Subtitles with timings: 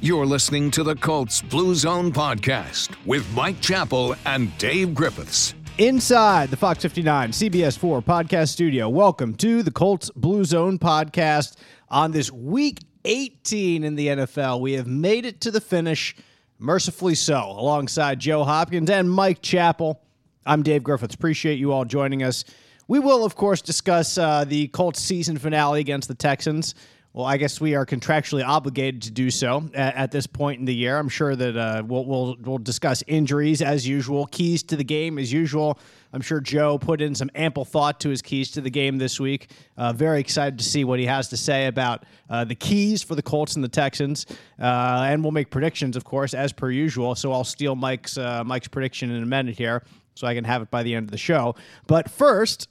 [0.00, 5.56] You're listening to the Colts Blue Zone podcast with Mike Chappell and Dave Griffiths.
[5.76, 8.88] Inside the Fox 59 CBS 4 podcast studio.
[8.88, 11.56] Welcome to the Colts Blue Zone podcast
[11.88, 14.60] on this week 18 in the NFL.
[14.60, 16.14] We have made it to the finish,
[16.60, 20.00] mercifully so, alongside Joe Hopkins and Mike Chappell.
[20.46, 21.16] I'm Dave Griffiths.
[21.16, 22.44] Appreciate you all joining us.
[22.86, 26.76] We will, of course, discuss uh, the Colts season finale against the Texans.
[27.14, 30.66] Well, I guess we are contractually obligated to do so at, at this point in
[30.66, 30.98] the year.
[30.98, 35.18] I'm sure that uh, we'll, we'll we'll discuss injuries as usual, keys to the game
[35.18, 35.78] as usual.
[36.12, 39.18] I'm sure Joe put in some ample thought to his keys to the game this
[39.18, 39.50] week.
[39.76, 43.14] Uh, very excited to see what he has to say about uh, the keys for
[43.14, 44.26] the Colts and the Texans,
[44.60, 47.14] uh, and we'll make predictions, of course, as per usual.
[47.14, 49.82] So I'll steal Mike's uh, Mike's prediction in a minute here,
[50.14, 51.54] so I can have it by the end of the show.
[51.86, 52.68] But first,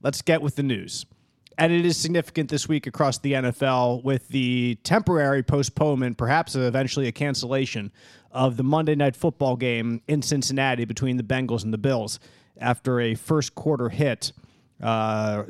[0.00, 1.06] let's get with the news
[1.60, 7.06] and it is significant this week across the NFL with the temporary postponement, perhaps eventually
[7.06, 7.92] a cancellation
[8.32, 12.18] of the Monday Night Football game in Cincinnati between the Bengals and the Bills
[12.56, 14.32] after a first quarter hit
[14.82, 15.42] uh,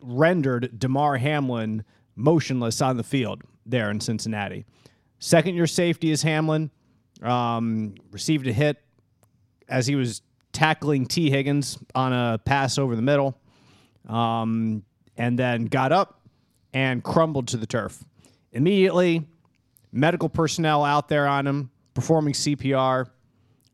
[0.00, 1.84] rendered Damar Hamlin
[2.16, 4.64] motionless on the field there in Cincinnati.
[5.18, 6.70] Second year safety is Hamlin.
[7.20, 8.82] Um, received a hit
[9.68, 10.22] as he was
[10.52, 13.38] tackling Tee Higgins on a pass over the middle.
[14.08, 14.82] Um,
[15.16, 16.20] and then got up
[16.72, 18.04] and crumbled to the turf.
[18.52, 19.26] Immediately,
[19.92, 23.06] medical personnel out there on him, performing CPR,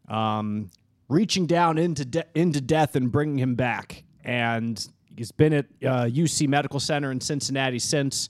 [0.09, 0.71] um,
[1.09, 4.05] reaching down into de- into death and bringing him back.
[4.25, 4.85] And
[5.17, 8.29] he's been at uh, UC Medical Center in Cincinnati since.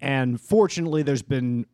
[0.00, 1.66] And fortunately, there's been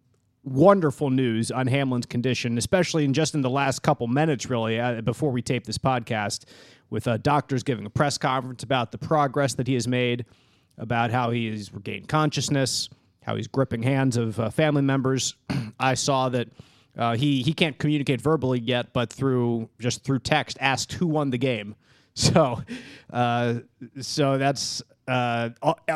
[0.45, 5.01] wonderful news on Hamlin's condition, especially in just in the last couple minutes, really, uh,
[5.01, 6.45] before we tape this podcast,
[6.91, 10.25] with uh, doctors giving a press conference about the progress that he has made
[10.79, 12.89] about how he has regained consciousness,
[13.23, 15.35] how he's gripping hands of uh, family members.
[15.81, 16.49] I saw that
[16.97, 21.31] uh, he he can't communicate verbally yet, but through just through text, asked who won
[21.31, 21.75] the game.
[22.19, 22.61] So,
[23.13, 23.61] uh,
[24.01, 25.51] so that's uh,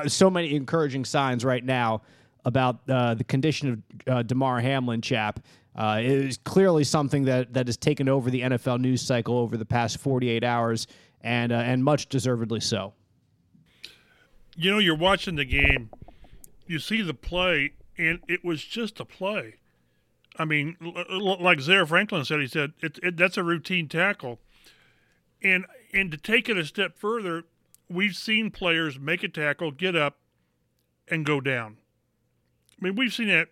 [0.06, 2.03] so many encouraging signs right now
[2.44, 5.41] about uh, the condition of uh, Damar Hamlin, chap.
[5.75, 9.56] Uh, it is clearly something that, that has taken over the NFL news cycle over
[9.56, 10.87] the past 48 hours,
[11.22, 12.92] and uh, and much deservedly so
[14.57, 15.91] you know, you're watching the game,
[16.67, 19.57] you see the play, and it was just a play.
[20.37, 24.41] I mean, like Zaire Franklin said, he said it, it, that's a routine tackle,
[25.43, 27.45] and and to take it a step further,
[27.91, 30.19] we've seen players make a tackle, get up,
[31.09, 31.77] and go down.
[32.81, 33.49] I mean, we've seen that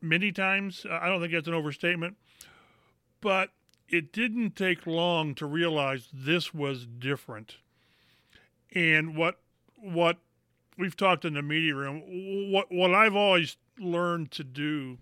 [0.00, 0.86] many times.
[0.90, 2.16] I don't think that's an overstatement,
[3.20, 3.50] but
[3.88, 7.56] it didn't take long to realize this was different.
[8.74, 9.38] And what
[9.76, 10.18] what
[10.78, 12.50] we've talked in the media room.
[12.50, 14.98] What what I've always learned to do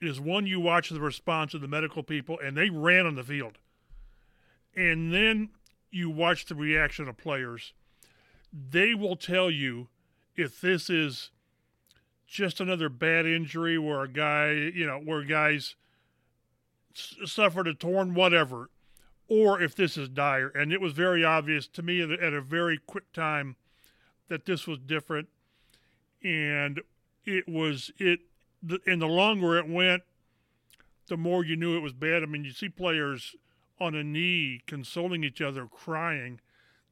[0.00, 3.24] is one, you watch the response of the medical people, and they ran on the
[3.24, 3.58] field,
[4.74, 5.50] and then
[5.90, 7.72] you watch the reaction of players.
[8.52, 9.88] They will tell you
[10.36, 11.30] if this is
[12.26, 15.76] just another bad injury where a guy, you know, where guys
[16.92, 18.70] suffered a torn whatever,
[19.28, 20.48] or if this is dire.
[20.48, 23.56] And it was very obvious to me at a very quick time
[24.28, 25.28] that this was different,
[26.22, 26.80] and
[27.24, 28.20] it was it.
[28.62, 30.02] The, and the longer it went,
[31.08, 32.22] the more you knew it was bad.
[32.22, 33.36] I mean, you see players
[33.78, 36.40] on a knee consoling each other, crying.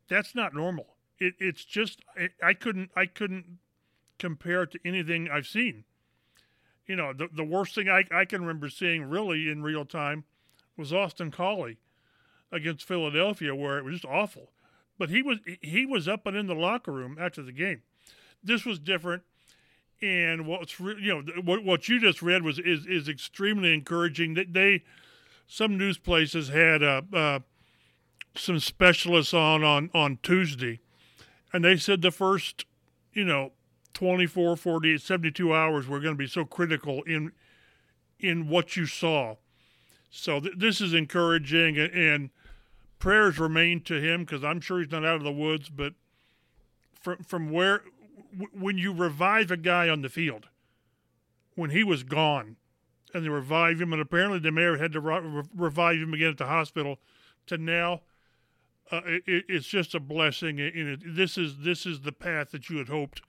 [0.09, 0.97] That's not normal.
[1.19, 3.59] It, it's just it, I couldn't I couldn't
[4.19, 5.85] compare it to anything I've seen.
[6.87, 10.25] You know, the the worst thing I, I can remember seeing really in real time
[10.77, 11.79] was Austin Collie
[12.53, 14.51] against Philadelphia, where it was just awful
[14.99, 17.83] but he was he was up and in the locker room after the game.
[18.43, 19.23] This was different,
[20.01, 24.35] and what's re- you know what what you just read was is is extremely encouraging.
[24.35, 24.85] That they
[25.47, 27.39] some news places had uh, uh,
[28.37, 30.81] some specialists on on on Tuesday,
[31.53, 32.65] and they said the first
[33.13, 33.53] you know
[33.95, 37.33] 24, 40, 72 hours were going to be so critical in
[38.21, 39.37] in what you saw.
[40.11, 41.93] So th- this is encouraging and.
[41.93, 42.31] and
[43.05, 45.69] prayers remain to him because I'm sure he's not out of the woods.
[45.69, 45.93] But
[46.95, 47.83] from from where
[48.33, 50.49] w- when you revive a guy on the field,
[51.55, 52.57] when he was gone,
[53.13, 56.39] and they revive him, and apparently the mayor had to re- revive him again at
[56.39, 56.99] the hospital,
[57.47, 58.01] to now.
[58.91, 62.69] Uh, it, it's just a blessing, and it, this is this is the path that
[62.69, 63.23] you had hoped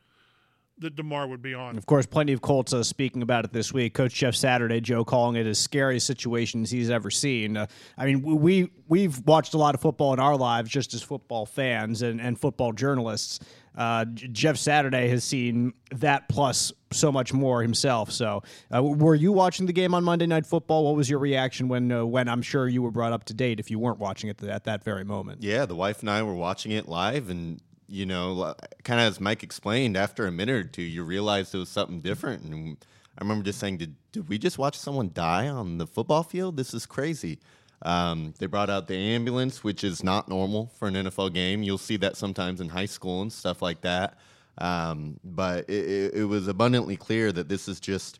[0.80, 1.77] that Damar would be on.
[1.77, 3.94] Of course, plenty of Colts uh, speaking about it this week.
[3.94, 7.57] Coach Jeff Saturday, Joe, calling it as scary situations he's ever seen.
[7.57, 7.68] Uh,
[7.98, 11.45] I mean, we we've watched a lot of football in our lives, just as football
[11.45, 13.39] fans and, and football journalists.
[13.77, 18.10] Uh, Jeff Saturday has seen that plus so much more himself.
[18.10, 18.42] So,
[18.74, 20.86] uh, were you watching the game on Monday Night Football?
[20.86, 23.60] What was your reaction when uh, when I'm sure you were brought up to date
[23.60, 25.44] if you weren't watching it at that very moment?
[25.44, 29.20] Yeah, the wife and I were watching it live, and you know, kind of as
[29.20, 32.44] Mike explained, after a minute or two, you realize it was something different.
[32.44, 32.78] And
[33.18, 36.58] I remember just saying, "Did did we just watch someone die on the football field?
[36.58, 37.40] This is crazy."
[37.82, 41.62] Um, they brought out the ambulance, which is not normal for an NFL game.
[41.62, 44.18] You'll see that sometimes in high school and stuff like that.
[44.58, 48.20] Um, but it, it, it was abundantly clear that this is just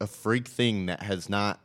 [0.00, 1.60] a freak thing that has not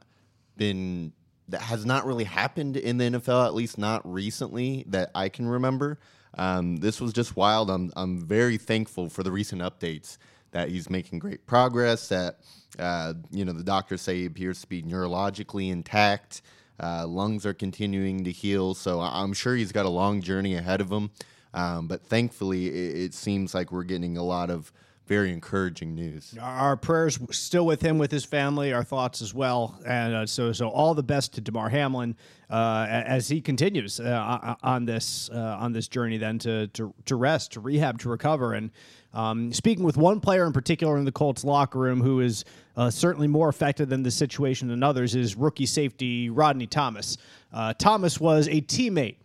[0.57, 1.11] been
[1.47, 5.47] that has not really happened in the NFL, at least not recently that I can
[5.47, 5.99] remember.
[6.37, 7.69] Um, this was just wild.
[7.69, 10.17] I'm I'm very thankful for the recent updates
[10.51, 12.09] that he's making great progress.
[12.09, 12.39] That
[12.79, 16.41] uh, you know the doctors say he appears to be neurologically intact.
[16.81, 20.81] Uh, lungs are continuing to heal, so I'm sure he's got a long journey ahead
[20.81, 21.09] of him.
[21.53, 24.73] Um, but thankfully, it, it seems like we're getting a lot of
[25.05, 26.35] very encouraging news.
[26.41, 30.51] Our prayers still with him, with his family, our thoughts as well, and uh, so
[30.51, 32.15] so all the best to Damar Hamlin
[32.49, 37.15] uh, as he continues uh, on this uh, on this journey, then to, to to
[37.15, 38.53] rest, to rehab, to recover.
[38.53, 38.71] And
[39.13, 42.43] um, speaking with one player in particular in the Colts locker room who is
[42.75, 47.17] uh, certainly more affected than the situation than others is rookie safety Rodney Thomas.
[47.53, 49.17] Uh, Thomas was a teammate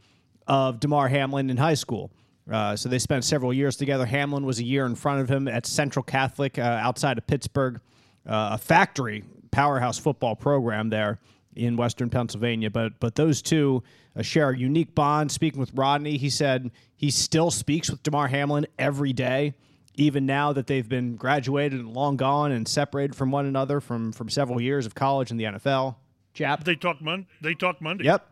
[0.46, 2.10] of Damar Hamlin in high school.
[2.50, 4.06] Uh, so they spent several years together.
[4.06, 7.80] Hamlin was a year in front of him at Central Catholic uh, outside of Pittsburgh,
[8.26, 11.18] uh, a factory powerhouse football program there
[11.54, 12.70] in Western Pennsylvania.
[12.70, 13.82] But but those two
[14.16, 15.30] uh, share a unique bond.
[15.30, 19.54] Speaking with Rodney, he said he still speaks with Damar Hamlin every day,
[19.94, 24.12] even now that they've been graduated and long gone and separated from one another from
[24.12, 25.96] from several years of college and the NFL.
[26.32, 28.04] Chap, they talk Mon- They talk Monday.
[28.04, 28.26] Yep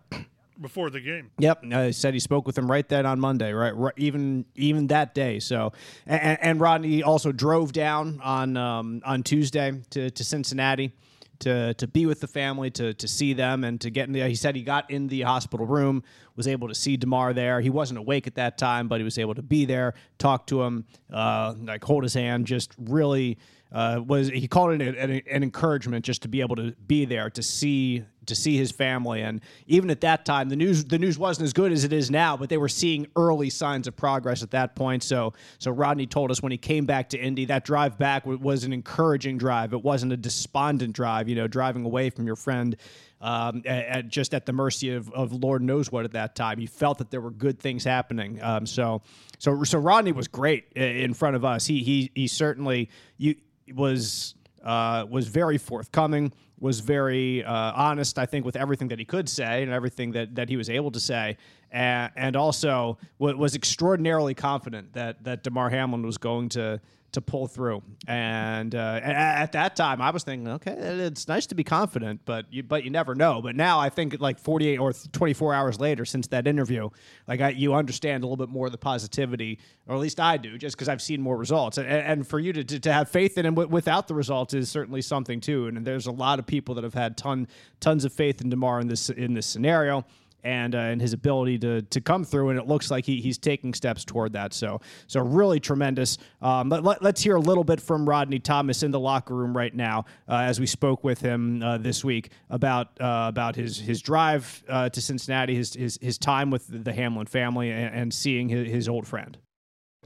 [0.60, 1.30] before the game.
[1.38, 4.88] Yep, uh, said he spoke with him right then on Monday, right, right even even
[4.88, 5.40] that day.
[5.40, 5.72] So,
[6.06, 10.92] and, and Rodney also drove down on um, on Tuesday to, to Cincinnati
[11.40, 14.26] to to be with the family, to to see them, and to get in the.
[14.28, 16.02] He said he got in the hospital room,
[16.36, 17.60] was able to see Damar there.
[17.60, 20.62] He wasn't awake at that time, but he was able to be there, talk to
[20.62, 23.38] him, uh, like hold his hand, just really
[23.72, 27.28] uh, was he called it an, an, encouragement just to be able to be there
[27.28, 31.18] to see to see his family and even at that time the news the news
[31.18, 34.42] wasn't as good as it is now but they were seeing early signs of progress
[34.42, 37.64] at that point so so Rodney told us when he came back to Indy that
[37.64, 42.10] drive back was an encouraging drive it wasn't a despondent drive you know driving away
[42.10, 42.76] from your friend
[43.20, 46.58] um, at, at just at the mercy of, of Lord knows what at that time.
[46.58, 48.40] He felt that there were good things happening.
[48.42, 49.02] Um, so,
[49.38, 51.66] so, so Rodney was great in front of us.
[51.66, 53.34] He, he, he certainly you
[53.74, 59.04] was uh, was very forthcoming, was very uh, honest, I think, with everything that he
[59.04, 61.36] could say and everything that, that he was able to say,
[61.70, 66.80] and, and also was extraordinarily confident that that Damar Hamlin was going to
[67.12, 67.82] to pull through.
[68.06, 72.46] And uh, at that time, I was thinking, okay, it's nice to be confident, but
[72.52, 73.40] you but you never know.
[73.40, 76.90] But now I think like 48 or 24 hours later since that interview,
[77.26, 80.36] like I, you understand a little bit more of the positivity, or at least I
[80.36, 81.78] do, just because I've seen more results.
[81.78, 84.70] And, and for you to, to, to, have faith in him without the results is
[84.70, 85.66] certainly something too.
[85.66, 87.48] And there's a lot of people that have had ton
[87.80, 90.04] tons of faith in Damar in this in this scenario
[90.44, 92.50] and uh, and his ability to to come through.
[92.50, 94.52] And it looks like he, he's taking steps toward that.
[94.52, 96.18] So so really tremendous.
[96.40, 99.74] Um, let, us hear a little bit from Rodney Thomas in the locker room right
[99.74, 104.00] now uh, as we spoke with him uh, this week about uh, about his his
[104.00, 108.48] drive uh, to Cincinnati, his, his his time with the Hamlin family, and, and seeing
[108.48, 109.36] his, his old friend.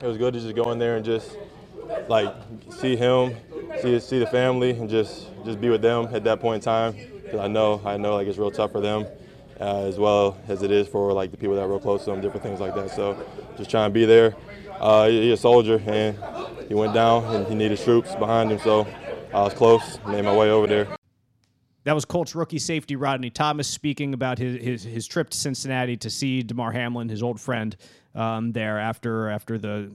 [0.00, 1.36] It was good to just go in there and just
[2.08, 2.34] like
[2.70, 3.36] see him,
[3.80, 6.96] see see the family, and just just be with them at that point in time.
[7.22, 9.06] Because I know I know like it's real tough for them
[9.62, 12.21] uh, as well as it is for like the people that real close to him,
[12.21, 12.90] different things like that.
[12.90, 13.16] So
[13.57, 14.35] just trying to be there.
[14.81, 16.19] Uh, he's a soldier, and
[16.66, 18.59] he went down, and he needed troops behind him.
[18.59, 18.88] So
[19.33, 20.88] I was close, made my way over there.
[21.85, 25.97] That was Colts rookie safety Rodney Thomas speaking about his, his, his trip to Cincinnati
[25.99, 27.76] to see Damar Hamlin, his old friend,
[28.14, 29.92] um, there after after the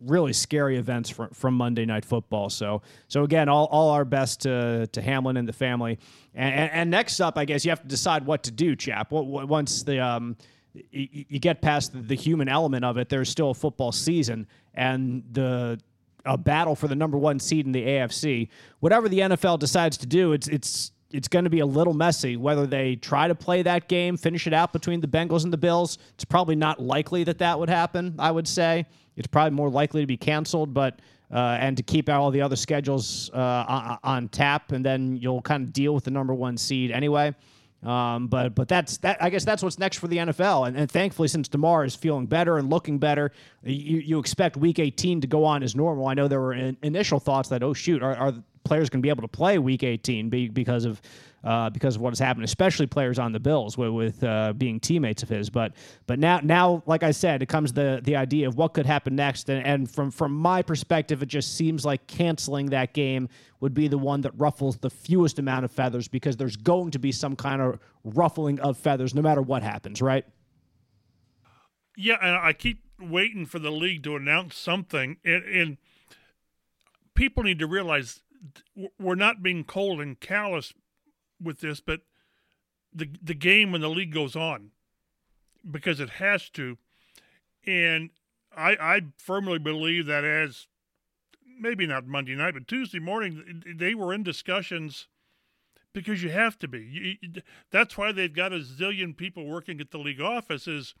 [0.00, 2.50] really scary events from, from Monday Night Football.
[2.50, 5.98] So, so again, all, all our best to, to Hamlin and the family.
[6.34, 9.10] And, and, and next up, I guess you have to decide what to do, chap.
[9.10, 10.36] Once the um,
[10.72, 14.46] you, you get past the, the human element of it, there's still a football season,
[14.74, 15.80] and the
[16.26, 18.48] a battle for the number one seed in the AFC.
[18.80, 22.36] Whatever the NFL decides to do, it's it's it's going to be a little messy
[22.36, 25.58] whether they try to play that game, finish it out between the Bengals and the
[25.58, 25.98] Bills.
[26.14, 28.86] It's probably not likely that that would happen, I would say.
[29.16, 31.00] It's probably more likely to be canceled, but
[31.32, 35.42] uh, and to keep out all the other schedules uh, on, tap, and then you'll
[35.42, 37.34] kind of deal with the number one seed anyway.
[37.82, 39.22] Um, but but that's that.
[39.22, 40.68] I guess that's what's next for the NFL.
[40.68, 44.78] And, and thankfully, since Damar is feeling better and looking better, you, you expect Week
[44.78, 46.06] 18 to go on as normal.
[46.06, 48.34] I know there were in, initial thoughts that oh shoot, are, are
[48.70, 51.02] players going to be able to play Week 18 be, because of
[51.42, 54.78] uh, because of what has happened, especially players on the Bills with, with uh, being
[54.78, 55.50] teammates of his.
[55.50, 55.72] But
[56.06, 59.16] but now now like I said, it comes the the idea of what could happen
[59.16, 59.50] next.
[59.50, 63.88] And, and from from my perspective, it just seems like canceling that game would be
[63.88, 67.34] the one that ruffles the fewest amount of feathers because there's going to be some
[67.34, 70.24] kind of ruffling of feathers no matter what happens, right?
[71.96, 75.76] Yeah, and I keep waiting for the league to announce something, and, and
[77.14, 78.22] people need to realize
[78.98, 80.72] we're not being cold and callous
[81.42, 82.00] with this, but
[82.92, 84.70] the the game when the league goes on,
[85.68, 86.78] because it has to,
[87.66, 88.10] and
[88.56, 90.66] I I firmly believe that as
[91.60, 95.08] maybe not Monday night, but Tuesday morning they were in discussions
[95.92, 97.18] because you have to be.
[97.22, 100.94] You, that's why they've got a zillion people working at the league offices.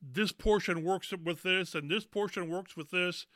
[0.00, 3.26] This portion works with this, and this portion works with this,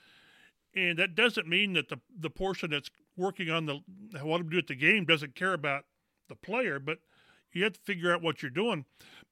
[0.74, 3.80] and that doesn't mean that the the portion that's working on the
[4.22, 5.84] what to do at the game doesn't care about
[6.28, 6.98] the player, but
[7.52, 8.84] you have to figure out what you're doing.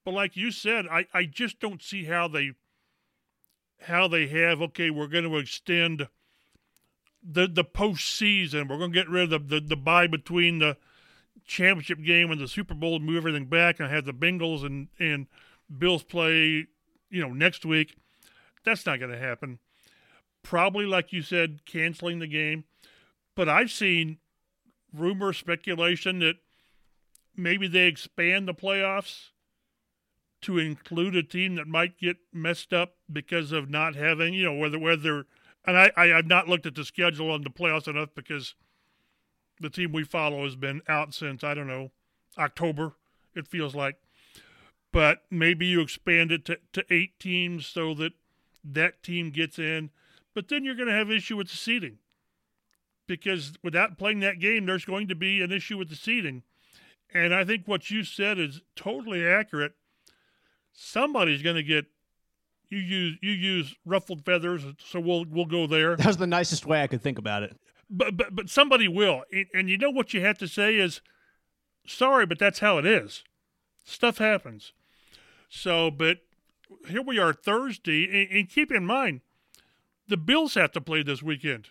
[0.05, 2.53] But like you said, I, I just don't see how they
[3.83, 6.09] how they have okay, we're going to extend
[7.23, 8.69] the the postseason.
[8.69, 10.77] We're going to get rid of the the, the bye between the
[11.45, 14.89] championship game and the Super Bowl, and move everything back, and have the Bengals and
[14.99, 15.27] and
[15.79, 16.67] Bills play,
[17.11, 17.97] you know, next week.
[18.65, 19.59] That's not going to happen.
[20.43, 22.65] Probably, like you said, canceling the game.
[23.35, 24.19] But I've seen
[24.93, 26.37] rumor, speculation that
[27.37, 29.31] maybe they expand the playoffs
[30.43, 34.55] to include a team that might get messed up because of not having, you know,
[34.55, 35.27] whether whether
[35.65, 38.55] and I, I have not looked at the schedule on the playoffs enough because
[39.61, 41.93] the team we follow has been out since I don't know
[42.37, 42.95] October.
[43.35, 43.97] It feels like,
[44.93, 48.13] but maybe you expand it to, to eight teams so that
[48.65, 49.91] that team gets in.
[50.35, 51.99] But then you're going to have issue with the seeding
[53.07, 56.43] because without playing that game, there's going to be an issue with the seeding.
[57.13, 59.73] And I think what you said is totally accurate.
[60.73, 61.87] Somebody's going to get
[62.71, 65.95] you use you use ruffled feathers, so we'll we'll go there.
[65.97, 67.55] That was the nicest way I could think about it.
[67.91, 71.03] But but but somebody will, and, and you know what you have to say is,
[71.87, 73.25] sorry, but that's how it is.
[73.85, 74.73] Stuff happens.
[75.51, 76.19] So, but
[76.89, 79.21] here we are Thursday, and, and keep in mind,
[80.09, 81.69] the Bills have to play this weekend.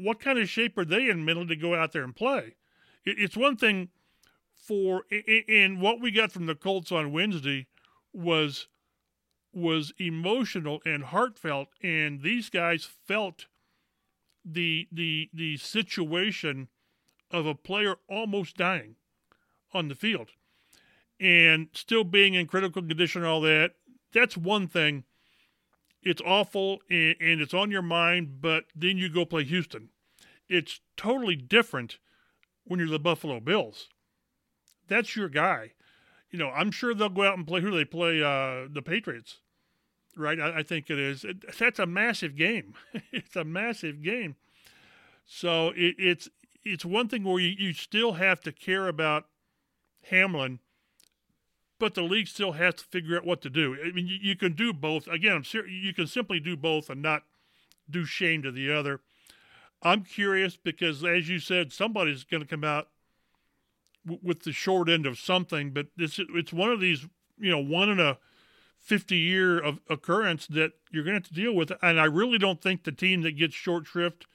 [0.00, 2.54] What kind of shape are they in mentally to go out there and play?
[3.04, 3.90] It's one thing
[4.56, 5.04] for
[5.48, 7.66] and what we got from the Colts on Wednesday
[8.12, 8.68] was
[9.52, 13.46] was emotional and heartfelt and these guys felt
[14.44, 16.68] the the the situation
[17.30, 18.96] of a player almost dying
[19.72, 20.30] on the field
[21.18, 23.72] and still being in critical condition and all that
[24.12, 25.04] that's one thing
[26.02, 29.90] it's awful and, and it's on your mind but then you go play Houston
[30.48, 31.98] it's totally different
[32.64, 33.88] when you're the Buffalo Bills
[34.90, 35.72] that's your guy.
[36.30, 37.62] You know, I'm sure they'll go out and play.
[37.62, 38.22] Who they play?
[38.22, 39.38] Uh, the Patriots,
[40.16, 40.38] right?
[40.38, 41.24] I, I think it is.
[41.24, 42.74] It, that's a massive game.
[43.12, 44.36] it's a massive game.
[45.24, 46.28] So it, it's
[46.62, 49.26] it's one thing where you, you still have to care about
[50.10, 50.58] Hamlin,
[51.80, 53.76] but the league still has to figure out what to do.
[53.84, 55.08] I mean, you, you can do both.
[55.08, 57.24] Again, I'm ser- you can simply do both and not
[57.88, 59.00] do shame to the other.
[59.82, 62.88] I'm curious because, as you said, somebody's going to come out
[64.22, 67.06] with the short end of something, but it's it's one of these
[67.38, 68.18] you know one in a
[68.78, 72.38] fifty year of occurrence that you're going to have to deal with, and I really
[72.38, 74.26] don't think the team that gets short shrift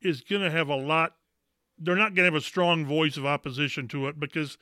[0.00, 1.16] is going to have a lot.
[1.78, 4.56] They're not going to have a strong voice of opposition to it because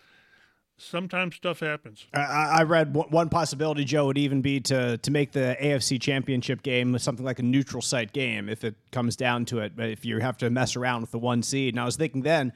[0.77, 2.07] sometimes stuff happens.
[2.15, 2.21] I,
[2.59, 6.99] I read one possibility, Joe, would even be to to make the AFC Championship game
[6.99, 9.77] something like a neutral site game if it comes down to it.
[9.77, 12.23] But if you have to mess around with the one seed, and I was thinking
[12.23, 12.53] then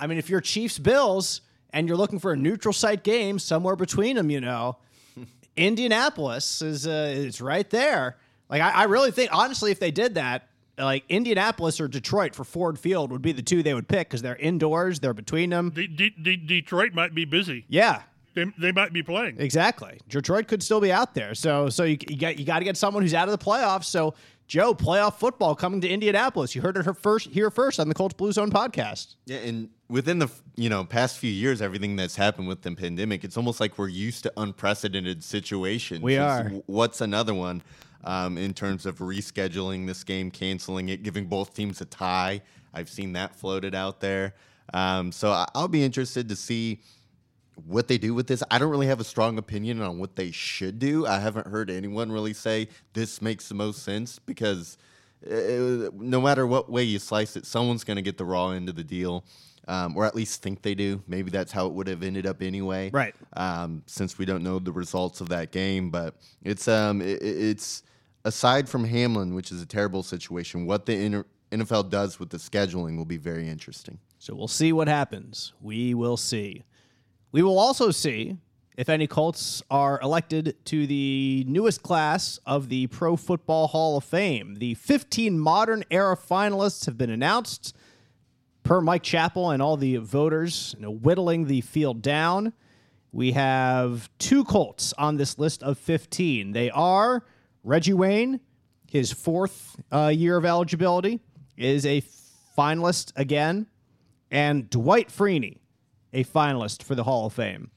[0.00, 3.76] I mean, if you're Chiefs Bills and you're looking for a neutral site game somewhere
[3.76, 4.78] between them, you know,
[5.56, 8.16] Indianapolis is uh, it's right there.
[8.48, 10.48] Like I, I really think, honestly, if they did that,
[10.80, 14.22] like Indianapolis or Detroit for Ford Field would be the two they would pick because
[14.22, 15.70] they're indoors, they're between them.
[15.70, 17.64] D- D- D- Detroit might be busy.
[17.68, 18.02] Yeah,
[18.34, 20.00] they, they might be playing exactly.
[20.08, 22.76] Detroit could still be out there, so so you, you got you got to get
[22.76, 23.84] someone who's out of the playoffs.
[23.84, 24.14] So
[24.50, 26.56] Joe, playoff football coming to Indianapolis.
[26.56, 29.14] You heard it first here first on the Colts Blue Zone podcast.
[29.26, 33.22] Yeah, and within the you know past few years, everything that's happened with the pandemic,
[33.22, 36.02] it's almost like we're used to unprecedented situations.
[36.02, 36.48] We are.
[36.66, 37.62] What's another one?
[38.04, 42.42] Um, in terms of rescheduling this game, canceling it, giving both teams a tie.
[42.72, 44.34] I've seen that floated out there.
[44.72, 46.80] Um, so I'll be interested to see
[47.66, 48.42] what they do with this.
[48.50, 51.06] I don't really have a strong opinion on what they should do.
[51.06, 54.78] I haven't heard anyone really say this makes the most sense because
[55.26, 58.68] uh, no matter what way you slice it, someone's going to get the raw end
[58.68, 59.24] of the deal.
[59.68, 61.00] Um, or at least think they do.
[61.06, 62.90] Maybe that's how it would have ended up anyway.
[62.90, 63.14] Right.
[63.34, 67.84] Um, since we don't know the results of that game, but it's um it, it's
[68.24, 70.66] aside from Hamlin, which is a terrible situation.
[70.66, 73.98] What the NFL does with the scheduling will be very interesting.
[74.18, 75.52] So we'll see what happens.
[75.60, 76.64] We will see.
[77.32, 78.36] We will also see
[78.76, 84.04] if any Colts are elected to the newest class of the Pro Football Hall of
[84.04, 84.56] Fame.
[84.56, 87.76] The 15 modern era finalists have been announced
[88.62, 92.52] per Mike Chappell and all the voters, you know, whittling the field down.
[93.12, 96.52] We have two Colts on this list of 15.
[96.52, 97.24] They are
[97.64, 98.40] Reggie Wayne,
[98.88, 101.20] his fourth uh, year of eligibility,
[101.56, 102.02] is a
[102.56, 103.66] finalist again,
[104.30, 105.58] and Dwight Freeney,
[106.12, 107.70] a finalist for the Hall of Fame.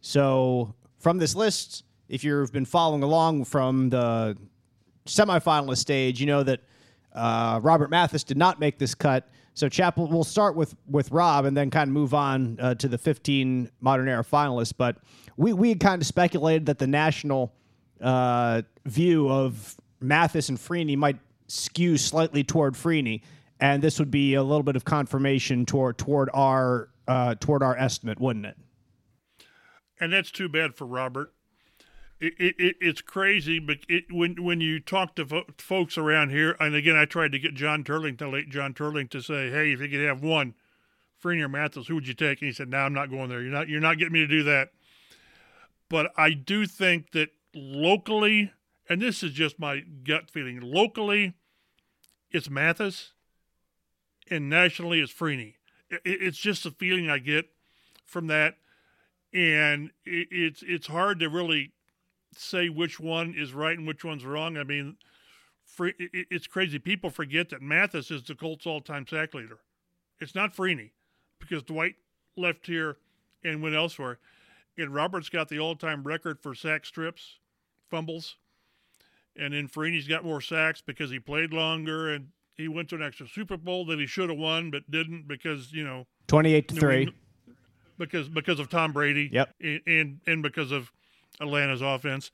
[0.00, 4.36] So, from this list, if you've been following along from the
[5.06, 6.60] semifinalist stage, you know that
[7.14, 9.28] uh, Robert Mathis did not make this cut.
[9.54, 12.88] So Chappell, we'll start with with Rob and then kind of move on uh, to
[12.88, 14.72] the 15 modern era finalists.
[14.76, 14.98] But
[15.36, 17.52] we we kind of speculated that the national
[18.00, 23.22] uh, view of Mathis and Freeney might skew slightly toward Freeney,
[23.58, 27.76] and this would be a little bit of confirmation toward toward our uh, toward our
[27.76, 28.56] estimate, wouldn't it?
[30.00, 31.32] and that's too bad for Robert.
[32.18, 36.30] It, it, it it's crazy, but it, when when you talk to fo- folks around
[36.30, 39.50] here, and again, I tried to get John Teerlinck, the late John Teerlinck, to say,
[39.50, 40.54] "Hey, if you could have one,
[41.22, 43.40] Freeney or Mathis, who would you take?" And he said, "No, I'm not going there.
[43.40, 44.70] You're not you're not getting me to do that."
[45.88, 48.52] But I do think that locally,
[48.88, 51.34] and this is just my gut feeling, locally,
[52.30, 53.12] it's Mathis,
[54.30, 55.54] and nationally, it's Freeney.
[55.90, 57.46] It, it's just a feeling I get
[58.04, 58.56] from that
[59.32, 61.72] and it, it's it's hard to really
[62.36, 64.56] say which one is right and which one's wrong.
[64.56, 64.96] I mean,
[65.78, 66.78] it's crazy.
[66.78, 69.58] People forget that Mathis is the Colts' all-time sack leader.
[70.20, 70.90] It's not Freeney
[71.38, 71.96] because Dwight
[72.36, 72.98] left here
[73.42, 74.18] and went elsewhere,
[74.76, 77.38] and Robert's got the all-time record for sack strips,
[77.90, 78.36] fumbles,
[79.36, 83.02] and then Freeney's got more sacks because he played longer and he went to an
[83.02, 86.74] extra Super Bowl that he should have won but didn't because you know 28 to
[86.74, 87.14] New three.
[87.98, 89.28] Because because of Tom Brady.
[89.32, 89.54] Yep.
[89.60, 90.92] And, and and because of
[91.40, 92.30] Atlanta's offense.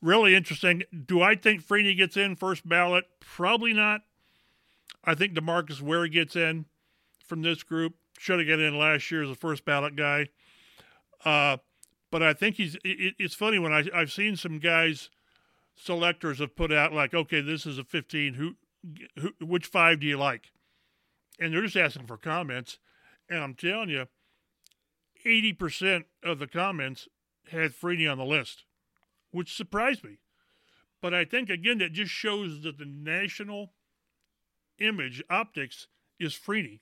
[0.00, 0.84] Really interesting.
[1.06, 3.04] Do I think Freeney gets in first ballot?
[3.20, 4.02] Probably not.
[5.04, 6.66] I think Demarcus Ware gets in
[7.24, 7.94] from this group.
[8.18, 10.28] Should have got in last year as a first ballot guy.
[11.24, 11.58] Uh,
[12.10, 12.76] but I think he's.
[12.84, 15.10] It, it's funny when I I've seen some guys,
[15.76, 18.34] selectors have put out like, okay, this is a 15.
[18.34, 18.54] Who,
[19.18, 20.50] who which five do you like?
[21.38, 22.78] And they're just asking for comments.
[23.30, 24.06] And I'm telling you,
[25.26, 27.08] 80% of the comments
[27.50, 28.64] had Freeney on the list,
[29.30, 30.18] which surprised me.
[31.00, 33.72] But I think, again, that just shows that the national
[34.78, 35.86] image, optics,
[36.18, 36.80] is Freeney.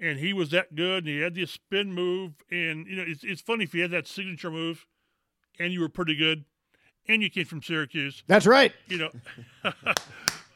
[0.00, 2.34] And he was that good, and he had this spin move.
[2.50, 4.86] And, you know, it's, it's funny if you had that signature move
[5.58, 6.44] and you were pretty good
[7.08, 8.72] and you came from Syracuse, That's right.
[8.88, 9.10] you know.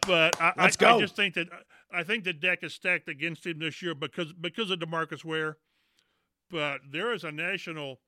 [0.07, 1.48] but I, I, I just think that
[1.92, 5.57] I think the deck is stacked against him this year because because of Demarcus Ware.
[6.50, 8.00] But there is a national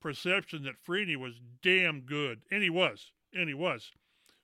[0.00, 3.92] perception that Freeney was damn good, and he was, and he was.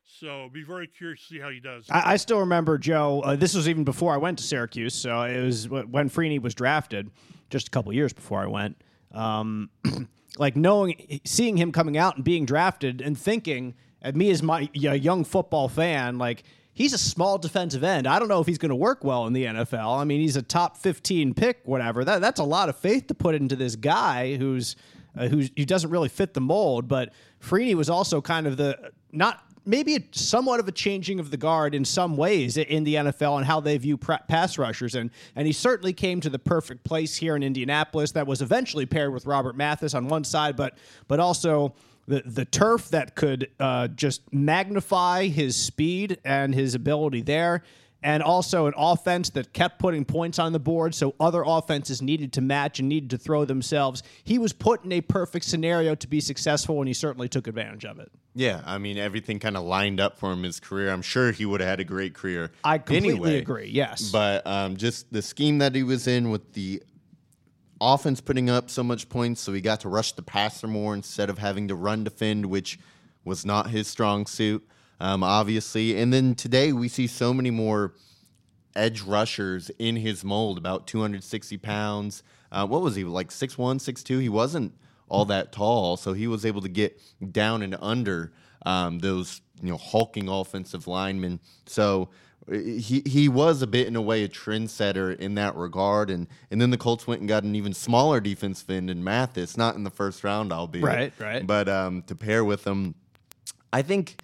[0.07, 1.87] So be very curious to see how he does.
[1.91, 3.21] I, I still remember Joe.
[3.23, 6.55] Uh, this was even before I went to Syracuse, so it was when Freeney was
[6.55, 7.11] drafted,
[7.51, 8.81] just a couple years before I went.
[9.13, 9.71] Um,
[10.39, 14.69] like knowing, seeing him coming out and being drafted, and thinking, and me as my
[14.75, 18.07] y- young football fan, like he's a small defensive end.
[18.07, 19.99] I don't know if he's going to work well in the NFL.
[19.99, 22.05] I mean, he's a top fifteen pick, whatever.
[22.05, 24.77] That that's a lot of faith to put into this guy who's
[25.17, 26.89] uh, who's who doesn't really fit the mold.
[26.89, 27.13] But
[27.43, 31.75] Freeney was also kind of the not maybe somewhat of a changing of the guard
[31.75, 34.95] in some ways in the NFL and how they view pass rushers.
[34.95, 38.13] And and he certainly came to the perfect place here in Indianapolis.
[38.13, 40.77] That was eventually paired with Robert Mathis on one side, but
[41.09, 41.75] but also.
[42.07, 47.63] The, the turf that could uh, just magnify his speed and his ability there,
[48.05, 52.35] and also an offense that kept putting points on the board, so other offenses needed
[52.35, 54.03] to match and needed to throw themselves.
[54.23, 57.87] He was put in a perfect scenario to be successful, and he certainly took advantage
[57.87, 58.13] of it.
[58.35, 60.91] Yeah, I mean everything kind of lined up for him his career.
[60.91, 62.53] I'm sure he would have had a great career.
[62.63, 63.39] I completely anyway.
[63.39, 63.71] agree.
[63.71, 66.83] Yes, But um, just the scheme that he was in with the
[67.81, 71.31] offense putting up so much points, so he got to rush the passer more instead
[71.31, 72.79] of having to run defend, which
[73.25, 74.69] was not his strong suit.
[75.01, 75.99] Um, obviously.
[76.01, 77.95] And then today we see so many more
[78.77, 82.23] edge rushers in his mold, about 260 pounds.
[82.51, 84.21] Uh, what was he, like 6'1, 6'2?
[84.21, 84.73] He wasn't
[85.09, 87.01] all that tall, so he was able to get
[87.33, 88.33] down and under
[88.65, 91.41] um, those you know hulking offensive linemen.
[91.67, 92.09] So
[92.51, 96.27] uh, he he was a bit in a way a trendsetter in that regard, and
[96.51, 99.77] and then the Colts went and got an even smaller defensive end in Mathis, not
[99.77, 101.47] in the first round, albeit Right, right.
[101.47, 102.95] but um, to pair with him,
[103.73, 104.17] I think.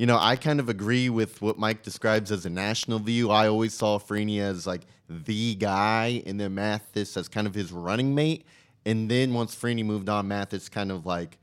[0.00, 3.30] You know, I kind of agree with what Mike describes as a national view.
[3.30, 7.70] I always saw Freeney as like the guy, and then Mathis as kind of his
[7.70, 8.46] running mate.
[8.86, 11.36] And then once Freeney moved on, Mathis kind of like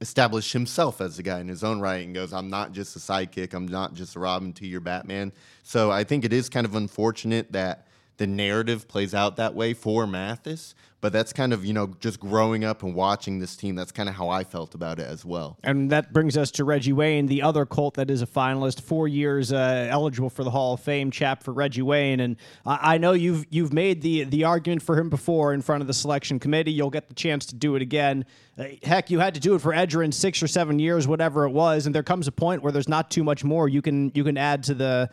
[0.00, 2.98] established himself as a guy in his own right and goes, I'm not just a
[2.98, 3.52] sidekick.
[3.52, 5.30] I'm not just a Robin to your Batman.
[5.62, 9.74] So I think it is kind of unfortunate that the narrative plays out that way
[9.74, 10.74] for Mathis.
[11.02, 14.08] But that's kind of, you know, just growing up and watching this team, that's kind
[14.08, 15.58] of how I felt about it as well.
[15.64, 19.08] And that brings us to Reggie Wayne, the other Colt that is a finalist, four
[19.08, 22.20] years uh, eligible for the Hall of Fame chap for Reggie Wayne.
[22.20, 25.80] And I I know you've you've made the the argument for him before in front
[25.80, 26.70] of the selection committee.
[26.70, 28.24] You'll get the chance to do it again.
[28.56, 31.50] Uh, heck, you had to do it for Edgerrin six or seven years, whatever it
[31.50, 31.86] was.
[31.86, 34.38] And there comes a point where there's not too much more you can you can
[34.38, 35.10] add to the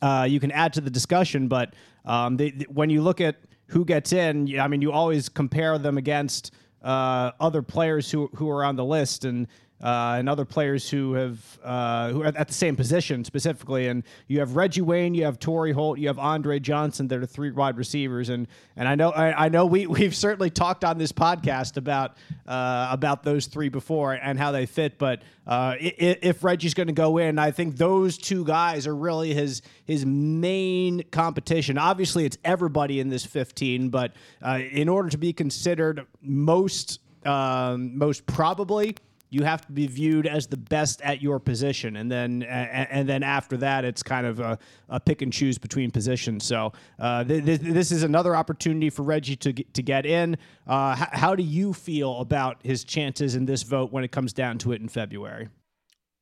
[0.00, 1.48] uh, you can add to the discussion.
[1.48, 3.34] But um, when you look at
[3.66, 8.48] who gets in, I mean, you always compare them against uh, other players who who
[8.50, 9.46] are on the list and.
[9.82, 14.02] Uh, and other players who have uh, who are at the same position specifically, and
[14.28, 17.08] you have Reggie Wayne, you have Torry Holt, you have Andre Johnson.
[17.08, 20.48] That are three wide receivers, and and I know I, I know we we've certainly
[20.48, 24.96] talked on this podcast about uh, about those three before and how they fit.
[24.96, 28.86] But uh, i- i- if Reggie's going to go in, I think those two guys
[28.86, 31.76] are really his his main competition.
[31.78, 37.98] Obviously, it's everybody in this 15, but uh, in order to be considered most um,
[37.98, 38.96] most probably.
[39.34, 42.94] You have to be viewed as the best at your position, and then a- a-
[42.94, 44.56] and then after that, it's kind of a,
[44.88, 46.44] a pick and choose between positions.
[46.44, 50.36] So uh, th- th- this is another opportunity for Reggie to get, to get in.
[50.68, 54.32] Uh, h- how do you feel about his chances in this vote when it comes
[54.32, 55.48] down to it in February?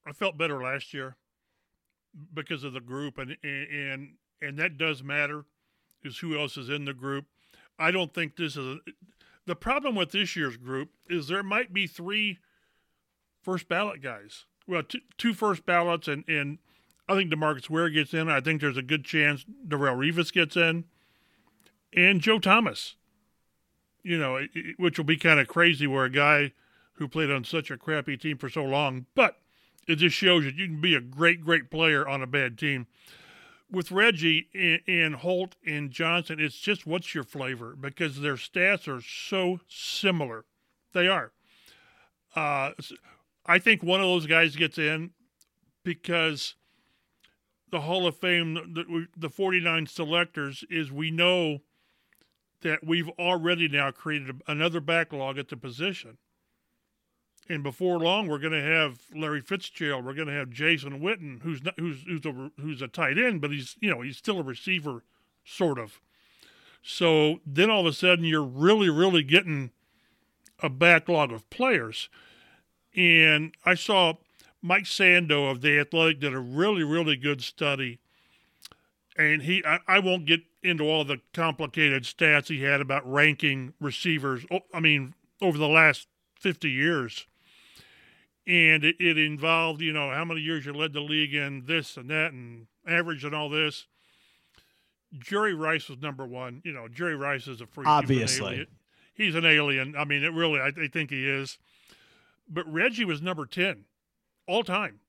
[0.07, 1.17] I felt better last year
[2.33, 5.45] because of the group, and and and that does matter.
[6.03, 7.27] Is who else is in the group?
[7.79, 8.79] I don't think this is a,
[9.45, 10.89] the problem with this year's group.
[11.11, 12.39] Is there might be three
[13.43, 14.45] first ballot guys.
[14.67, 14.83] Well,
[15.19, 16.59] two, first ballots, and and
[17.09, 18.29] I think Demarcus Ware gets in.
[18.31, 20.85] I think there's a good chance Darrelle Revis gets in,
[21.93, 22.97] and Joe Thomas.
[24.05, 26.53] You know, it- it- which will be kind of crazy, where a guy
[26.95, 29.41] who played on such a crappy team for so long, but
[29.89, 32.87] it just shows that you can be a great, great player on a bad team.
[33.71, 38.87] With Reggie and, and Holt and Johnson, it's just what's your flavor because their stats
[38.87, 40.45] are so similar.
[40.93, 41.33] They are.
[42.37, 42.73] Uh,
[43.45, 45.11] I think one of those guys gets in
[45.85, 46.55] because
[47.71, 51.59] the Hall of Fame, the, the 49 selectors, is we know
[52.63, 56.19] that we've already now created another backlog at the position.
[57.49, 60.05] And before long, we're going to have Larry Fitzgerald.
[60.05, 63.41] We're going to have Jason Witten, who's not, who's who's a who's a tight end,
[63.41, 65.03] but he's you know he's still a receiver,
[65.45, 66.01] sort of.
[66.83, 69.73] So then all of a sudden, you're really really getting
[70.61, 72.09] a backlog of players.
[72.97, 74.15] And I saw
[74.61, 77.99] Mike Sando of the Athletic did a really really good study,
[79.17, 83.75] and he I, I won't get into all the complicated stats he had about ranking
[83.81, 84.45] receivers.
[84.51, 86.07] Oh, I mean over the last
[86.39, 87.27] 50 years
[88.47, 91.97] and it, it involved you know how many years you led the league in this
[91.97, 93.87] and that and average and all this
[95.19, 98.47] jerry rice was number one you know jerry rice is a freak He's an Obviously.
[98.53, 98.67] alien.
[99.15, 101.59] he's an alien i mean it really I, I think he is
[102.49, 103.85] but reggie was number 10
[104.47, 105.01] all time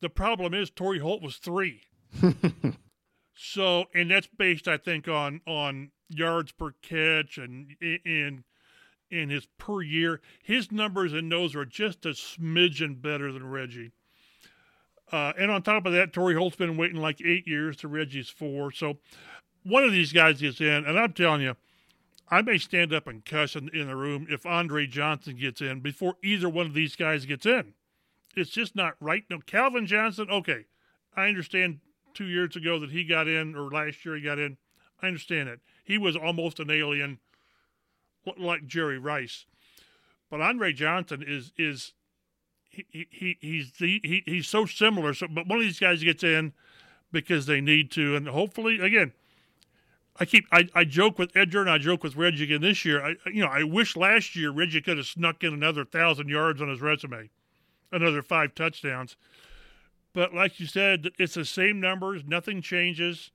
[0.00, 1.82] the problem is Torry Holt was three
[3.34, 8.44] so and that's based i think on on yards per catch and and
[9.10, 10.20] in his per year.
[10.42, 13.92] His numbers and those are just a smidgen better than Reggie.
[15.10, 18.28] Uh, and on top of that, Torry Holt's been waiting like eight years to Reggie's
[18.28, 18.70] four.
[18.70, 18.98] So
[19.64, 21.56] one of these guys gets in, and I'm telling you,
[22.30, 25.80] I may stand up and cuss in, in the room if Andre Johnson gets in
[25.80, 27.74] before either one of these guys gets in.
[28.36, 29.24] It's just not right.
[29.28, 30.66] No, Calvin Johnson, okay.
[31.16, 31.80] I understand
[32.14, 34.56] two years ago that he got in, or last year he got in.
[35.02, 35.60] I understand it.
[35.82, 37.18] He was almost an alien
[38.38, 39.46] like Jerry Rice.
[40.30, 41.94] But Andre Johnson is is
[42.68, 45.12] he, he he's the, he he's so similar.
[45.14, 46.52] So, but one of these guys gets in
[47.10, 49.12] because they need to, and hopefully, again,
[50.20, 53.02] I keep I, I joke with Edger and I joke with Reggie again this year.
[53.02, 56.60] I you know I wish last year Reggie could have snuck in another thousand yards
[56.60, 57.30] on his resume,
[57.90, 59.16] another five touchdowns.
[60.12, 63.30] But like you said, it's the same numbers, nothing changes.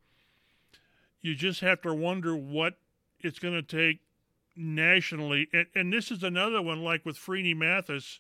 [1.21, 2.75] You just have to wonder what
[3.19, 4.01] it's going to take
[4.55, 5.47] nationally.
[5.53, 8.19] And, and this is another one, like with Freeney Mathis.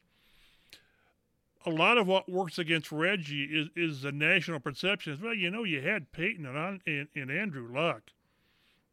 [1.65, 5.19] A lot of what works against Reggie is, is the national perception.
[5.21, 8.11] Well, you know, you had Peyton and, and, and Andrew Luck,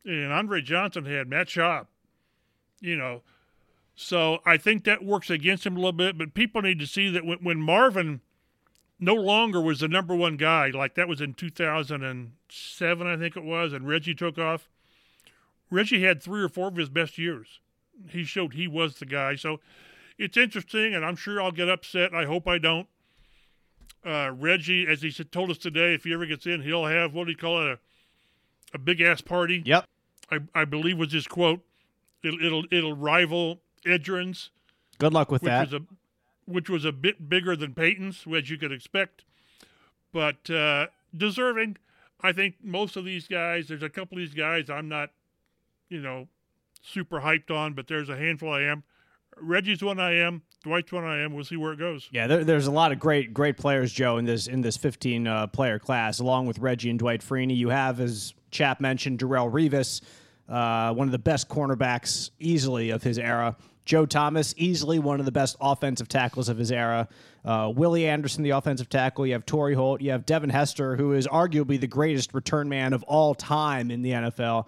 [0.05, 1.87] and Andre Johnson had Matt Schaub.
[2.81, 3.23] You know,
[3.95, 6.19] so I think that works against him a little bit.
[6.19, 8.21] But people need to see that when, when Marvin
[8.99, 13.45] no longer was the number one guy, like that was in 2007, I think it
[13.45, 14.69] was, and Reggie took off.
[15.71, 17.61] Reggie had three or four of his best years.
[18.09, 19.37] He showed he was the guy.
[19.37, 19.61] So
[20.19, 22.15] it's interesting, and I'm sure I'll get upset.
[22.15, 22.89] I hope I don't.
[24.05, 27.25] Uh, Reggie, as he told us today, if he ever gets in, he'll have what
[27.25, 27.79] do you call it, a,
[28.75, 29.63] a big ass party.
[29.65, 29.85] Yep.
[30.33, 31.61] I, I believe was his quote.
[32.25, 34.51] It'll it'll, it'll rival Edgerrin's.
[34.99, 35.73] Good luck with which that.
[35.73, 35.83] Was a,
[36.47, 39.25] which was a bit bigger than Peyton's, as you could expect,
[40.13, 41.77] but uh, deserving.
[42.21, 43.69] I think most of these guys.
[43.69, 45.11] There's a couple of these guys I'm not,
[45.89, 46.29] you know,
[46.83, 48.85] super hyped on, but there's a handful I am.
[49.41, 50.43] Reggie's one I am.
[50.63, 51.35] Dwight's one I am.
[51.35, 52.09] We'll see where it goes.
[52.13, 55.27] Yeah, there, there's a lot of great great players, Joe, in this in this 15
[55.27, 56.21] uh, player class.
[56.21, 60.01] Along with Reggie and Dwight Freeney, you have, as Chap mentioned, Darrelle Revis,
[60.49, 63.57] uh, one of the best cornerbacks easily of his era.
[63.85, 67.09] Joe Thomas, easily one of the best offensive tackles of his era.
[67.45, 69.27] Uh, Willie Anderson, the offensive tackle.
[69.27, 70.01] You have Torry Holt.
[70.01, 74.03] You have Devin Hester, who is arguably the greatest return man of all time in
[74.03, 74.67] the NFL.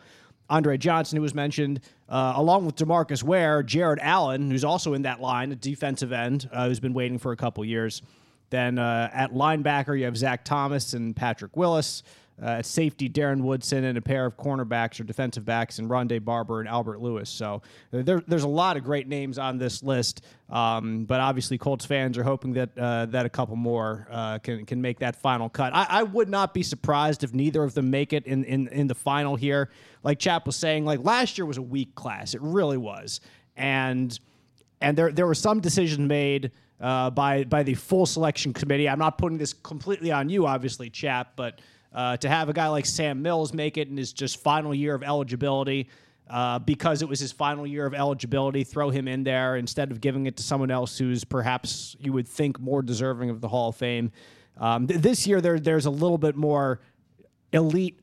[0.50, 5.02] Andre Johnson, who was mentioned, uh, along with Demarcus Ware, Jared Allen, who's also in
[5.02, 8.02] that line, a defensive end, uh, who's been waiting for a couple years.
[8.50, 12.02] Then uh, at linebacker, you have Zach Thomas and Patrick Willis.
[12.42, 16.58] Uh, safety, Darren Woodson and a pair of cornerbacks or defensive backs and Rondé Barber
[16.58, 17.30] and Albert Lewis.
[17.30, 21.58] So uh, there, there's a lot of great names on this list, um, but obviously
[21.58, 25.14] Colts fans are hoping that uh, that a couple more uh, can can make that
[25.14, 25.72] final cut.
[25.76, 28.88] I, I, would not be surprised if neither of them make it in, in in
[28.88, 29.70] the final here.
[30.02, 32.34] Like Chap was saying, like last year was a weak class.
[32.34, 33.20] It really was,
[33.56, 34.18] and
[34.80, 36.50] and there there were some decisions made.
[36.80, 38.88] Uh, by by the full selection committee.
[38.88, 41.60] I'm not putting this completely on you, obviously, Chap, but
[41.94, 44.94] uh, to have a guy like Sam Mills make it in his just final year
[44.94, 45.88] of eligibility,
[46.28, 50.00] uh, because it was his final year of eligibility, throw him in there instead of
[50.00, 53.68] giving it to someone else who's perhaps you would think more deserving of the Hall
[53.68, 54.10] of Fame.
[54.56, 56.80] Um, th- this year, there, there's a little bit more
[57.52, 58.00] elite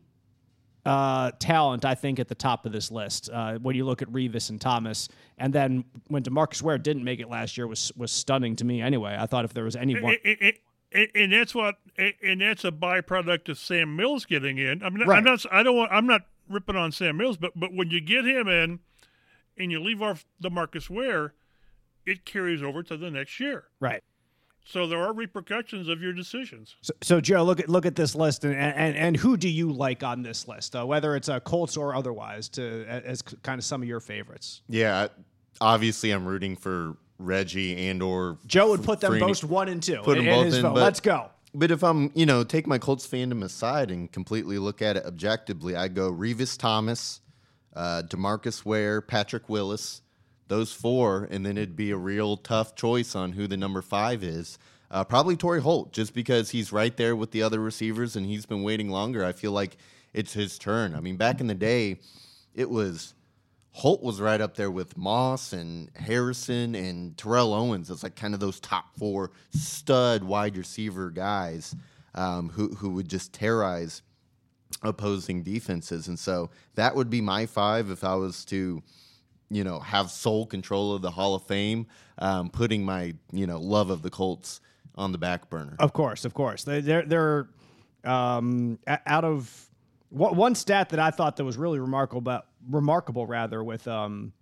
[0.86, 3.30] uh, talent, I think, at the top of this list.
[3.32, 7.19] Uh, when you look at Revis and Thomas, and then when Demarcus Ware didn't make
[7.19, 8.82] it last year was was stunning to me.
[8.82, 10.15] Anyway, I thought if there was anyone.
[10.23, 10.58] It, it,
[10.91, 14.84] and, and, that's what, and that's a byproduct of Sam Mills getting in.
[14.84, 15.17] I mean, right.
[15.17, 18.01] I'm not, I don't want, I'm not ripping on Sam Mills, but but when you
[18.01, 18.80] get him in,
[19.58, 21.34] and you leave off Demarcus Ware,
[22.06, 23.65] it carries over to the next year.
[23.80, 24.04] Right.
[24.63, 26.75] So there are repercussions of your decisions.
[26.82, 29.71] So, so Joe, look at look at this list, and and, and who do you
[29.71, 33.58] like on this list, uh, whether it's a uh, Colts or otherwise, to as kind
[33.58, 34.62] of some of your favorites?
[34.69, 35.08] Yeah,
[35.60, 39.19] obviously, I'm rooting for Reggie and or Joe would put them Freeney.
[39.19, 40.01] both one and two.
[40.03, 40.62] Put them both in.
[40.62, 41.29] But, Let's go.
[41.53, 45.05] But if I'm, you know, take my Colts fandom aside and completely look at it
[45.05, 47.19] objectively, I go Revis Thomas,
[47.75, 50.01] uh, Demarcus Ware, Patrick Willis,
[50.47, 54.23] those four, and then it'd be a real tough choice on who the number five
[54.23, 54.57] is.
[54.89, 58.45] Uh, probably Torry Holt, just because he's right there with the other receivers and he's
[58.45, 59.23] been waiting longer.
[59.23, 59.77] I feel like
[60.13, 60.95] it's his turn.
[60.95, 61.99] I mean, back in the day,
[62.53, 63.13] it was
[63.73, 68.34] Holt was right up there with Moss and Harrison and Terrell Owens as like kind
[68.34, 71.75] of those top four stud wide receiver guys
[72.13, 74.01] um, who who would just terrorize
[74.84, 76.07] opposing defenses.
[76.07, 78.84] And so that would be my five if I was to,
[79.49, 83.60] you know, have sole control of the Hall of Fame, um, putting my you know
[83.60, 84.60] love of the Colts
[84.95, 85.77] on the back burner.
[85.79, 87.47] Of course, of course, they, they're they're
[88.03, 89.69] um, out of
[90.12, 94.34] one stat that I thought that was really remarkable, but remarkable rather with um,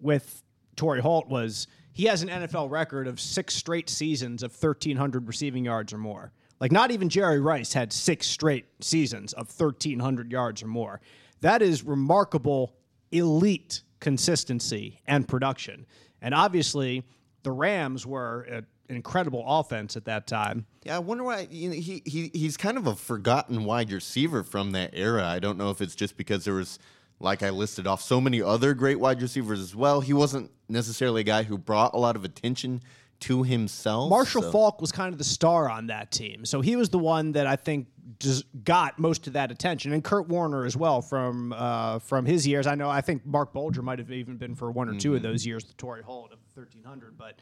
[0.00, 0.42] with
[0.76, 5.64] Torry Holt was he has an NFL record of six straight seasons of 1,300 receiving
[5.64, 6.32] yards or more.
[6.60, 11.00] Like not even Jerry Rice had six straight seasons of 1,300 yards or more.
[11.40, 12.76] That is remarkable,
[13.10, 15.86] elite consistency and production.
[16.20, 17.02] And obviously,
[17.42, 20.66] the Rams were incredible offense at that time.
[20.84, 24.42] Yeah, I wonder why you know, he he he's kind of a forgotten wide receiver
[24.42, 25.26] from that era.
[25.26, 26.78] I don't know if it's just because there was
[27.20, 30.00] like I listed off so many other great wide receivers as well.
[30.00, 32.82] He wasn't necessarily a guy who brought a lot of attention
[33.20, 34.10] to himself.
[34.10, 34.50] Marshall so.
[34.50, 36.44] Faulk was kind of the star on that team.
[36.44, 37.86] So he was the one that I think
[38.18, 42.46] just got most of that attention, and Kurt Warner as well from uh, from his
[42.46, 42.66] years.
[42.66, 45.16] I know I think Marc Bulger might have even been for one or 2 mm-hmm.
[45.16, 47.38] of those years, the Torry Holt of 1300, but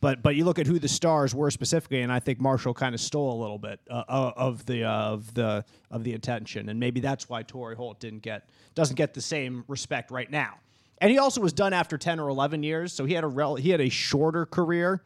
[0.00, 2.94] but but you look at who the stars were specifically, and I think Marshall kind
[2.94, 6.68] of stole a little bit uh, uh of the uh, of the of the attention,
[6.68, 10.54] and maybe that's why Torry Holt didn't get doesn't get the same respect right now.
[11.00, 13.56] And he also was done after ten or eleven years, so he had a rel-
[13.56, 15.02] he had a shorter career.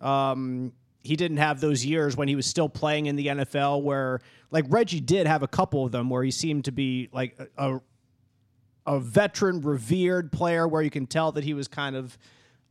[0.00, 0.72] Um,
[1.04, 4.64] he didn't have those years when he was still playing in the NFL, where like
[4.68, 7.80] Reggie did have a couple of them where he seemed to be like a, a
[8.84, 12.18] a veteran, revered player where you can tell that he was kind of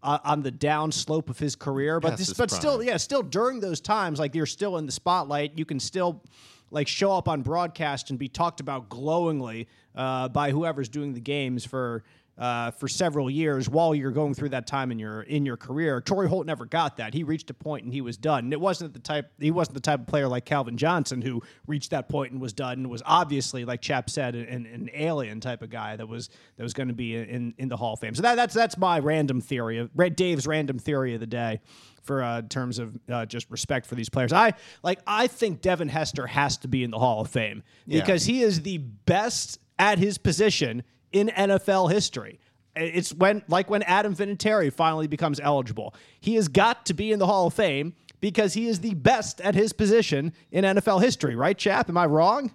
[0.04, 2.00] uh, on the down slope of his career.
[2.00, 2.60] But this, but prime.
[2.60, 5.58] still, yeah, still during those times, like you're still in the spotlight.
[5.58, 6.24] You can still
[6.72, 11.22] like show up on broadcast and be talked about glowingly uh, by whoever's doing the
[11.22, 12.04] games for.
[12.38, 16.02] Uh, for several years while you're going through that time in your in your career,
[16.02, 17.13] Torry Holt never got that.
[17.13, 18.46] He reached a point and he was done.
[18.46, 21.44] And it wasn't the type he wasn't the type of player like Calvin Johnson who
[21.67, 22.80] reached that point and was done.
[22.80, 26.63] And was obviously, like Chap said, an, an alien type of guy that was that
[26.63, 28.15] was going to be in in the Hall of Fame.
[28.15, 31.60] So that, that's that's my random theory of Red Dave's random theory of the day
[32.02, 34.34] for uh, terms of uh, just respect for these players.
[34.34, 38.00] I like I think Devin Hester has to be in the Hall of Fame Yeah.
[38.00, 42.39] because he is the best at his position in NFL history.
[42.76, 45.93] It's when like when Adam Vinatieri finally becomes eligible.
[46.19, 49.41] He has got to be in the Hall of Fame because he is the best
[49.41, 51.89] at his position in NFL history, right, Chap?
[51.89, 52.52] Am I wrong?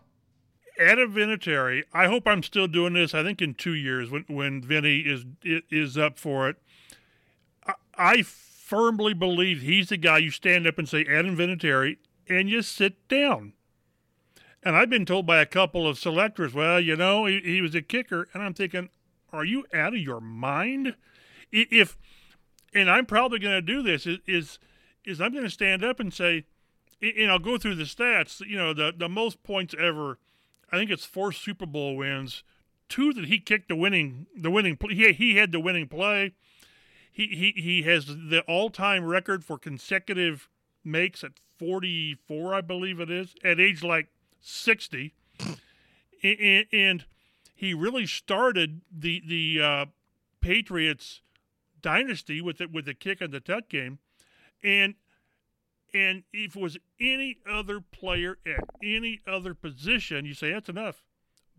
[0.78, 1.84] Adam Vinatieri.
[1.92, 3.14] I hope I'm still doing this.
[3.14, 6.56] I think in two years when when Vinny is is up for it.
[7.66, 12.50] I, I firmly believe he's the guy you stand up and say Adam Vinatieri and
[12.50, 13.52] you sit down.
[14.66, 17.76] And I've been told by a couple of selectors, well, you know, he, he was
[17.76, 18.88] a kicker, and I'm thinking,
[19.32, 20.96] are you out of your mind?
[21.52, 21.96] If,
[22.74, 24.58] and I'm probably going to do this is
[25.06, 26.46] is, I'm going to stand up and say,
[27.00, 28.40] and I'll go through the stats.
[28.40, 30.18] You know, the the most points ever.
[30.72, 32.42] I think it's four Super Bowl wins,
[32.88, 34.96] two that he kicked the winning the winning play.
[34.96, 36.32] He he had the winning play.
[37.12, 40.48] He he he has the all time record for consecutive
[40.82, 44.08] makes at 44, I believe it is, at age like
[44.40, 45.14] 60,
[46.22, 47.04] and, and
[47.54, 49.86] he really started the the uh,
[50.40, 51.22] Patriots
[51.80, 53.98] dynasty with it with the kick and the tuck game,
[54.62, 54.94] and
[55.94, 61.02] and if it was any other player at any other position, you say that's enough,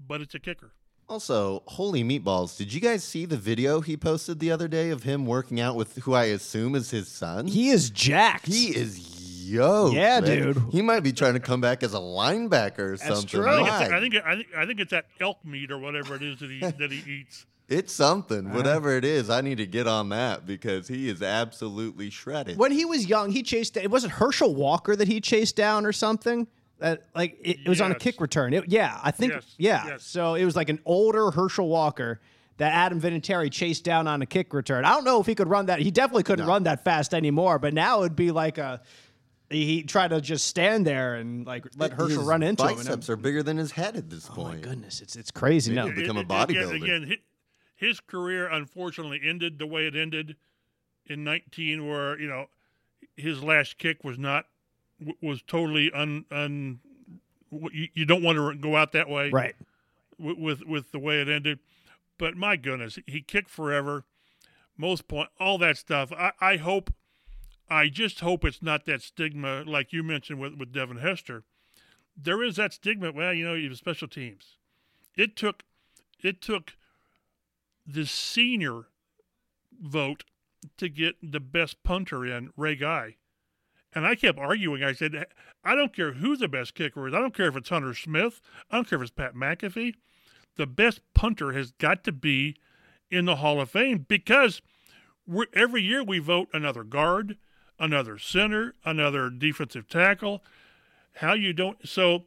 [0.05, 0.73] but it's a kicker.
[1.09, 2.57] Also, holy meatballs!
[2.57, 5.75] Did you guys see the video he posted the other day of him working out
[5.75, 7.47] with who I assume is his son?
[7.47, 8.47] He is jacked.
[8.47, 9.16] He is
[9.47, 9.95] yoked.
[9.95, 10.53] Yeah, man.
[10.53, 10.63] dude.
[10.71, 13.27] He might be trying to come back as a linebacker or That's something.
[13.27, 13.47] true.
[13.47, 16.15] I think, it's, I think I think I think it's that elk meat or whatever
[16.15, 17.45] it is that he that he eats.
[17.69, 18.53] It's something.
[18.53, 22.57] Whatever it is, I need to get on that because he is absolutely shredded.
[22.57, 23.75] when he was young, he chased.
[23.75, 26.47] It wasn't Herschel Walker that he chased down or something.
[26.79, 28.01] That like it, it was on a Yes.
[28.03, 28.53] kick return.
[28.53, 29.33] It- yeah, I think.
[29.33, 29.85] Yes, Yeah.
[29.85, 30.03] yes.
[30.05, 32.21] So it was like an older Herschel Walker
[32.55, 34.85] that Adam Vinatieri chased down on a kick return.
[34.85, 35.79] I don't know if he could run that.
[35.81, 37.59] He definitely couldn't run that fast anymore.
[37.59, 38.81] But now it'd be like a.
[39.49, 42.69] He he tried to just stand there and like let Herschel His run into him.
[42.69, 44.61] and biceps are bigger than his head at this oh my point.
[44.63, 45.73] goodness, it's it's crazy.
[45.73, 46.01] No, Maybe.
[46.01, 46.83] Become a It- it- again- bodybuilder.
[46.83, 47.17] Again,
[47.75, 50.35] his career unfortunately ended the way it ended
[51.05, 52.47] in 19, where you know
[53.15, 54.47] his last kick was not
[55.21, 56.79] was totally un un.
[57.51, 59.55] You, you don't want to go out that way, right.
[60.19, 61.59] with, with with the way it ended.
[62.17, 64.03] But my goodness, he kicked forever.
[64.75, 66.11] Most point, all that stuff.
[66.11, 66.91] I, I hope,
[67.69, 71.43] I just hope it's not that stigma like you mentioned with with Devin Hester.
[72.15, 73.11] There is that stigma.
[73.11, 74.57] Well, you know, you have special teams.
[75.15, 75.63] It took,
[76.21, 76.73] it took,
[77.85, 78.83] the senior
[79.81, 80.23] vote
[80.77, 83.15] to get the best punter in Ray Guy.
[83.93, 84.83] And I kept arguing.
[84.83, 85.25] I said,
[85.63, 87.13] I don't care who the best kicker is.
[87.13, 88.41] I don't care if it's Hunter Smith.
[88.69, 89.95] I don't care if it's Pat McAfee.
[90.57, 92.55] The best punter has got to be
[93.09, 94.61] in the Hall of Fame because
[95.53, 97.37] every year we vote another guard,
[97.79, 100.43] another center, another defensive tackle.
[101.15, 102.25] How you don't so,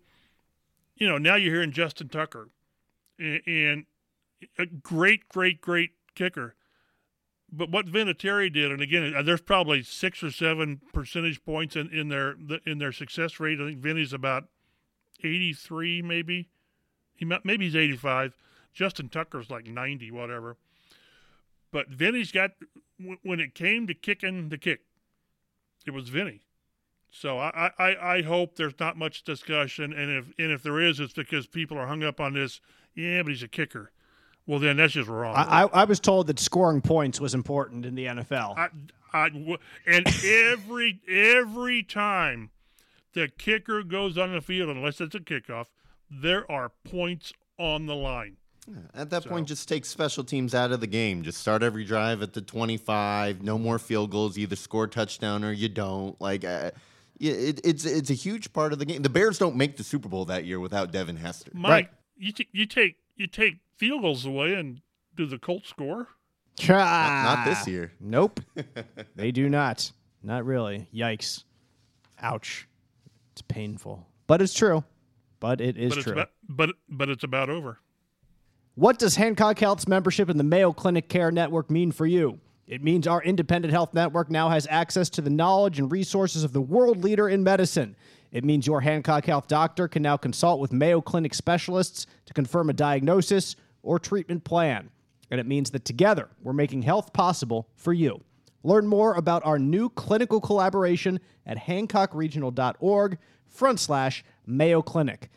[0.97, 2.49] you know, now you're hearing Justin Tucker,
[3.19, 3.85] and,
[4.59, 6.55] a great, great, great kicker.
[7.53, 11.91] But what Vinatieri did, and again, uh, there's probably six or seven percentage points in,
[11.91, 13.61] in their in their success rate.
[13.61, 14.45] I think Vinny's about
[15.23, 16.49] 83, maybe.
[17.17, 18.37] He maybe he's 85.
[18.73, 20.57] Justin Tucker's like 90, whatever.
[21.73, 22.53] But Vinny's got
[23.23, 24.81] when it came to kicking the kick,
[25.87, 26.43] it was Vinny.
[27.11, 31.01] So I, I, I hope there's not much discussion, and if and if there is,
[31.01, 32.61] it's because people are hung up on this.
[32.95, 33.91] Yeah, but he's a kicker.
[34.47, 35.35] Well, then that's just wrong.
[35.35, 38.57] I, I I was told that scoring points was important in the NFL.
[38.57, 38.69] I,
[39.13, 39.31] I
[39.87, 42.51] and every every time
[43.13, 45.67] the kicker goes on the field, unless it's a kickoff,
[46.09, 48.37] there are points on the line.
[48.95, 51.23] At that point, just take special teams out of the game.
[51.23, 53.43] Just start every drive at the 25.
[53.43, 54.39] No more field goals.
[54.39, 56.21] Either score a touchdown or you don't.
[56.21, 56.71] Like, uh,
[57.19, 59.03] it, it's it's a huge part of the game.
[59.03, 61.51] The Bears don't make the Super Bowl that year without Devin Hester.
[61.55, 61.89] Mike, Right.
[62.17, 64.81] you t- you take you take field goals away, and
[65.17, 66.09] do the Colts score?
[66.69, 67.93] Not this year.
[68.01, 68.41] Nope.
[69.17, 69.91] they do not.
[70.23, 70.89] Not really.
[70.95, 71.45] Yikes.
[72.21, 72.69] Ouch.
[73.33, 74.07] It's painful.
[74.27, 74.85] But it's true.
[75.41, 76.13] But it is but it's true.
[76.15, 77.79] about but but it's about over.
[78.81, 82.41] What does Hancock Health's membership in the Mayo Clinic Care Network mean for you?
[82.67, 86.55] It means our independent health network now has access to the knowledge and resources of
[86.55, 87.95] the world leader in medicine.
[88.33, 92.71] It means your Hancock Health doctor can now consult with Mayo Clinic specialists to confirm
[92.71, 94.89] a diagnosis or treatment plan.
[95.31, 98.23] And it means that together we're making health possible for you.
[98.63, 105.29] Learn more about our new clinical collaboration at hancockregional.org front slash Mayo Clinic.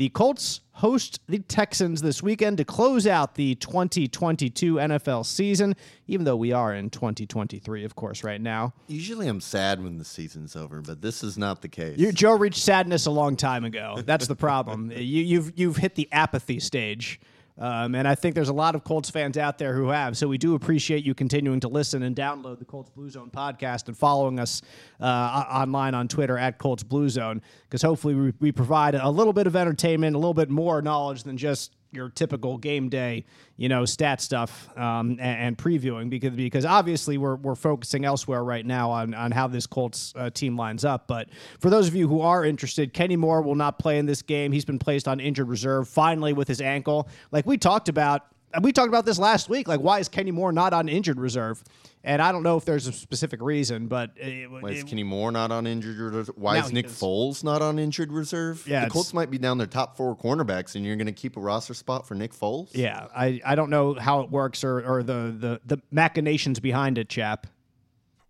[0.00, 5.76] The Colts host the Texans this weekend to close out the 2022 NFL season,
[6.06, 8.72] even though we are in 2023, of course, right now.
[8.86, 11.98] Usually, I'm sad when the season's over, but this is not the case.
[11.98, 13.98] You, Joe reached sadness a long time ago.
[14.02, 14.90] That's the problem.
[14.96, 17.20] you, you've you've hit the apathy stage.
[17.60, 20.16] Um, and I think there's a lot of Colts fans out there who have.
[20.16, 23.86] So we do appreciate you continuing to listen and download the Colts Blue Zone podcast
[23.88, 24.62] and following us
[24.98, 29.34] uh, online on Twitter at Colts Blue Zone because hopefully we, we provide a little
[29.34, 33.24] bit of entertainment, a little bit more knowledge than just your typical game day,
[33.56, 38.44] you know, stat stuff um, and, and previewing because because obviously we're, we're focusing elsewhere
[38.44, 41.06] right now on on how this Colts uh, team lines up.
[41.06, 41.28] But
[41.58, 44.52] for those of you who are interested, Kenny Moore will not play in this game.
[44.52, 48.26] He's been placed on injured reserve finally with his ankle, like we talked about.
[48.62, 49.68] We talked about this last week.
[49.68, 51.62] Like, why is Kenny Moore not on injured reserve?
[52.02, 55.02] And I don't know if there's a specific reason, but it, Why is it- Kenny
[55.02, 56.34] Moore not on injured reserve?
[56.36, 56.92] Why is Nick is.
[56.92, 58.66] Foles not on injured reserve?
[58.66, 61.36] Yeah, the Colts might be down their top four cornerbacks, and you're going to keep
[61.36, 62.70] a roster spot for Nick Foles.
[62.72, 66.96] yeah, I, I don't know how it works or, or the, the the machinations behind
[66.96, 67.46] it, chap.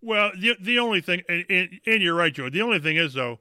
[0.03, 2.51] Well, the the only thing, and, and, and you're right, Joe.
[2.51, 3.39] The only thing is though,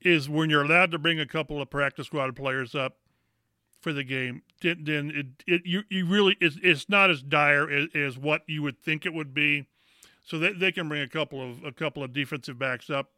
[0.00, 2.96] is when you're allowed to bring a couple of practice squad players up
[3.80, 7.88] for the game, then, it, it you you really it's, it's not as dire as,
[7.94, 9.66] as what you would think it would be.
[10.24, 13.10] So they, they can bring a couple of a couple of defensive backs up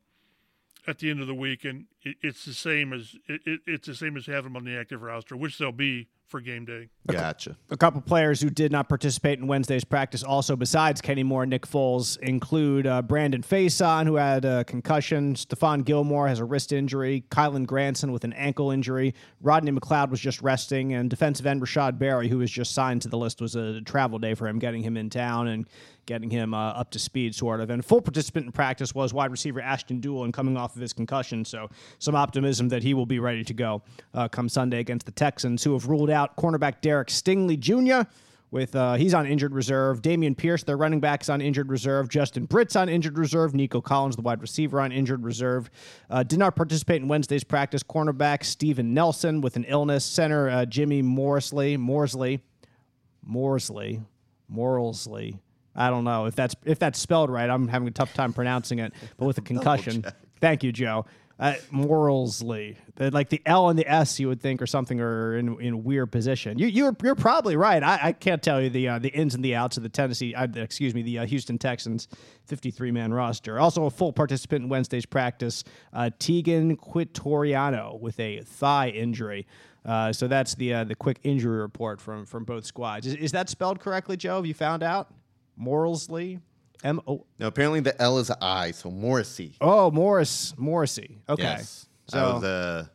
[0.86, 3.94] at the end of the week, and it, it's the same as it, it's the
[3.94, 6.88] same as having them on the active roster, which they'll be for game day.
[7.06, 7.56] Gotcha.
[7.70, 11.50] A couple players who did not participate in Wednesday's practice, also besides Kenny Moore and
[11.50, 15.34] Nick Foles, include uh, Brandon Facyson, who had a concussion.
[15.34, 17.22] Stephon Gilmore has a wrist injury.
[17.28, 19.14] Kylen Granson with an ankle injury.
[19.42, 23.08] Rodney McLeod was just resting, and defensive end Rashad Berry, who was just signed to
[23.08, 25.68] the list, was a travel day for him, getting him in town and
[26.06, 27.70] getting him uh, up to speed, sort of.
[27.70, 31.44] And full participant in practice was wide receiver Ashton Dulin coming off of his concussion,
[31.44, 33.82] so some optimism that he will be ready to go
[34.14, 38.08] uh, come Sunday against the Texans, who have ruled out cornerback Derek Stingley Jr.
[38.50, 40.02] With uh, he's on injured reserve.
[40.02, 42.10] Dameon Pierce, their running back, is on injured reserve.
[42.10, 43.54] Justin Britt's on injured reserve.
[43.54, 45.70] Nico Collins, the wide receiver, on injured reserve.
[46.10, 47.82] Uh, did not participate in Wednesday's practice.
[47.82, 50.04] Cornerback Steven Nelson with an illness.
[50.04, 52.42] Center uh, Jimmy Morsley, Morsley,
[53.26, 54.04] Morsley,
[54.54, 55.38] Morsley.
[55.74, 57.48] I don't know if that's if that's spelled right.
[57.48, 60.04] I'm having a tough time pronouncing it, but with a concussion.
[60.40, 61.06] Thank you, Joe.
[61.42, 61.54] Uh,
[63.10, 66.12] like the L and the S, you would think, or something, are in in weird
[66.12, 66.58] position.
[66.58, 67.82] You you're you're probably right.
[67.82, 70.34] I, I can't tell you the uh, the ins and the outs of the Tennessee,
[70.34, 72.06] uh, excuse me, the uh, Houston Texans
[72.46, 73.58] 53 man roster.
[73.58, 79.46] Also a full participant in Wednesday's practice, uh, Teagan Quitoriano with a thigh injury.
[79.84, 83.06] Uh, so that's the uh, the quick injury report from from both squads.
[83.06, 84.36] Is, is that spelled correctly, Joe?
[84.36, 85.12] Have you found out?
[85.60, 86.40] Morsley,
[86.84, 87.24] M O.
[87.38, 89.54] Now, apparently the L is an I, so Morrissey.
[89.60, 91.18] Oh, Morris Morrissey.
[91.28, 91.42] Okay.
[91.42, 91.86] Yes.
[92.08, 92.86] So- was, uh,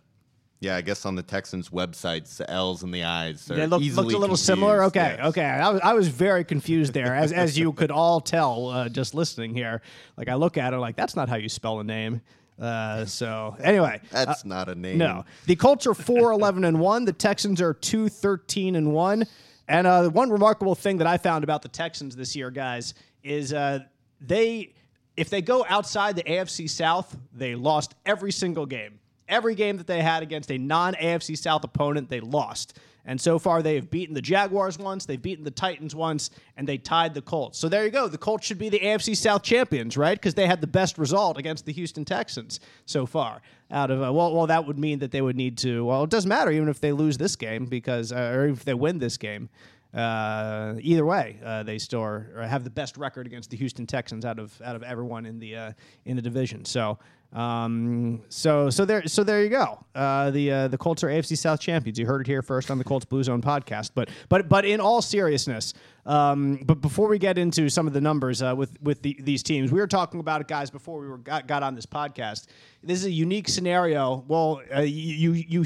[0.60, 3.80] yeah, I guess on the Texans' websites, the L's and the I's are They look,
[3.82, 4.44] looked a little confused.
[4.46, 4.84] similar.
[4.86, 5.28] Okay, Yes.
[5.28, 5.46] okay.
[5.46, 9.14] I was, I was very confused there, as as you could all tell uh, just
[9.14, 9.84] listening here.
[10.18, 12.22] Like I look at it, like that's not how you spell a name.
[12.60, 14.98] Uh, so anyway, That's not a name.
[14.98, 15.26] no.
[15.46, 17.06] The Colts are 4 11 and 1.
[17.06, 19.26] The Texans are 2 13 and 1.
[19.68, 22.94] And uh, one remarkable thing that I found about the Texans this year, guys,
[23.24, 23.80] is uh,
[24.22, 24.74] they,
[25.18, 29.00] if they go outside the AFC South, they lost every single game.
[29.28, 32.80] Every game that they had against a non AFC South opponent, they lost.
[33.08, 36.68] And so far, they have beaten the Jaguars once, they've beaten the Titans once, and
[36.68, 37.58] they tied the Colts.
[37.58, 38.10] So there you go.
[38.10, 40.18] The Colts should be the AFC South champions, right?
[40.20, 43.42] Because they had the best result against the Houston Texans so far.
[43.72, 45.86] Out of uh, well, well, that would mean that they would need to.
[45.86, 48.74] Well, it doesn't matter even if they lose this game because, uh, or if they
[48.74, 49.50] win this game.
[49.94, 53.88] Uh, either way, uh, they still are, or have the best record against the Houston
[53.88, 55.72] Texans out of out of everyone in the uh,
[56.06, 56.66] in the division.
[56.66, 57.00] So
[57.34, 59.84] Um, so so there so there you go.
[59.94, 62.00] Uh, the uh, the Colts are AFC South champions.
[62.00, 63.92] You heard it here first on the Colts Blue Zone podcast.
[63.94, 65.74] But but but in all seriousness,
[66.06, 69.44] um, but before we get into some of the numbers uh, with with the, these
[69.44, 72.48] teams, we were talking about it, guys, before we were got, got on this podcast.
[72.82, 74.24] This is a unique scenario.
[74.28, 75.62] Well, uh, you, you you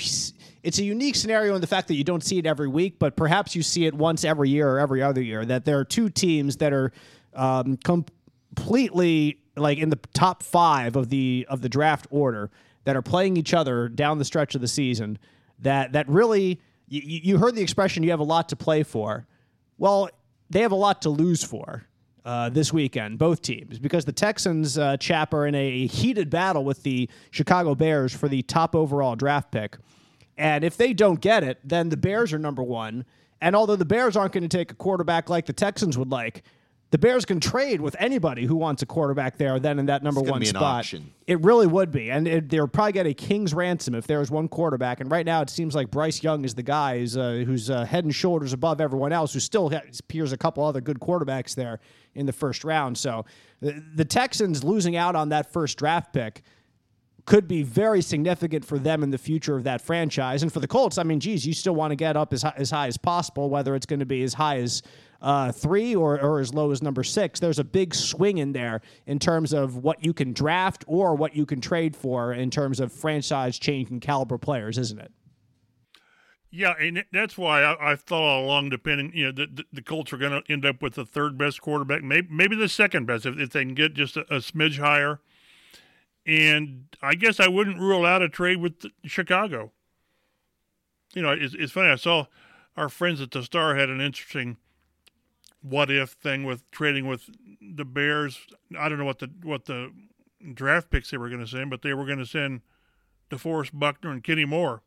[0.64, 3.16] it's a unique scenario in the fact that you don't see it every week, but
[3.16, 5.46] perhaps you see it once every year or every other year.
[5.46, 6.92] That there are two teams that are
[7.36, 12.50] um, completely like in the top five of the of the draft order
[12.84, 15.18] that are playing each other down the stretch of the season.
[15.60, 19.28] That that really you, you heard the expression you have a lot to play for.
[19.78, 20.10] Well,
[20.50, 21.86] they have a lot to lose for.
[22.24, 26.64] Uh, this weekend, both teams, because the Texans uh, chap are in a heated battle
[26.64, 29.76] with the Chicago Bears for the top overall draft pick.
[30.38, 33.06] And if they don't get it, then the Bears are number one.
[33.42, 36.44] And although the Bears aren't going to take a quarterback like the Texans would like,
[36.92, 39.60] the Bears can trade with anybody who wants a quarterback there.
[39.60, 42.92] Then in that number one spot, an it really would be, and it, they'll probably
[42.92, 45.00] get a king's ransom if there was one quarterback.
[45.00, 47.86] And right now, it seems like Bryce Young is the guy who's, uh, who's uh,
[47.86, 49.34] head and shoulders above everyone else.
[49.34, 51.80] Who still has, appears a couple other good quarterbacks there
[52.14, 52.98] in the first round.
[52.98, 53.26] So
[53.62, 56.42] the, the Texans losing out on that first draft pick
[57.26, 60.44] could be very significant for them in the future of that franchise.
[60.44, 62.54] And for the Colts, I mean, geez, you still want to get up as high,
[62.58, 64.82] as high as possible, whether it's going to be as high as
[65.22, 68.82] uh, three or, or as low as number six, there's a big swing in there
[69.06, 72.80] in terms of what you can draft or what you can trade for in terms
[72.80, 75.12] of franchise changing caliber players, isn't it?
[76.50, 79.82] Yeah, and that's why I, I thought all along, depending, you know, the, the, the
[79.82, 83.06] Colts are going to end up with the third best quarterback, maybe, maybe the second
[83.06, 85.22] best if, if they can get just a, a smidge higher.
[86.26, 89.72] And I guess I wouldn't rule out a trade with Chicago.
[91.14, 91.90] You know, it's, it's funny.
[91.90, 92.26] I saw
[92.76, 94.58] our friends at the Star had an interesting–
[95.62, 97.30] what if thing with trading with
[97.62, 98.40] the Bears.
[98.78, 99.92] I don't know what the what the
[100.54, 102.62] draft picks they were going to send, but they were going to send
[103.30, 104.82] DeForest Buckner and Kenny Moore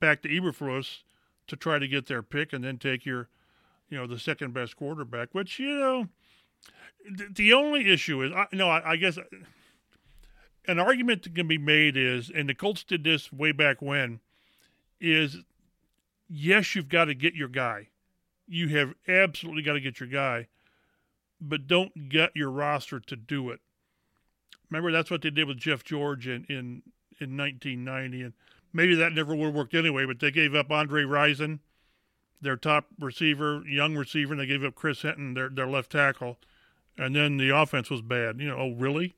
[0.00, 1.02] back to Eberflus
[1.46, 3.28] to try to get their pick and then take your,
[3.88, 5.28] you know, the second best quarterback.
[5.32, 6.08] Which you know,
[7.30, 9.18] the only issue is, I, no, I, I guess
[10.66, 14.20] an argument that can be made is, and the Colts did this way back when,
[15.00, 15.38] is
[16.30, 17.88] yes, you've got to get your guy
[18.50, 20.48] you have absolutely got to get your guy,
[21.40, 23.60] but don't get your roster to do it.
[24.68, 26.82] Remember, that's what they did with Jeff George in, in,
[27.20, 28.22] in 1990.
[28.22, 28.32] And
[28.72, 31.60] maybe that never would have worked anyway, but they gave up Andre Rison,
[32.40, 36.38] their top receiver, young receiver, and they gave up Chris Hinton, their, their left tackle.
[36.98, 38.40] And then the offense was bad.
[38.40, 39.14] You know, oh, really?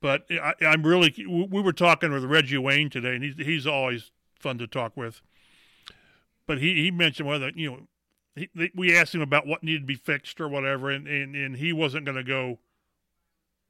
[0.00, 4.12] But I, am really, we were talking with Reggie Wayne today, and he's, he's always
[4.38, 5.20] fun to talk with.
[6.46, 7.80] But he, he mentioned whether, you know,
[8.36, 11.56] he, we asked him about what needed to be fixed or whatever, and, and, and
[11.56, 12.58] he wasn't going to go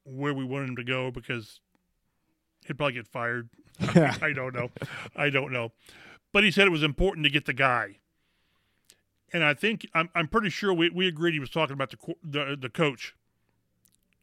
[0.03, 1.59] where we wanted him to go because
[2.65, 3.49] he'd probably get fired.
[3.79, 4.69] I, I don't know.
[5.15, 5.71] I don't know.
[6.31, 7.97] But he said it was important to get the guy.
[9.33, 12.15] And I think I'm I'm pretty sure we, we agreed he was talking about the
[12.23, 13.15] the the coach.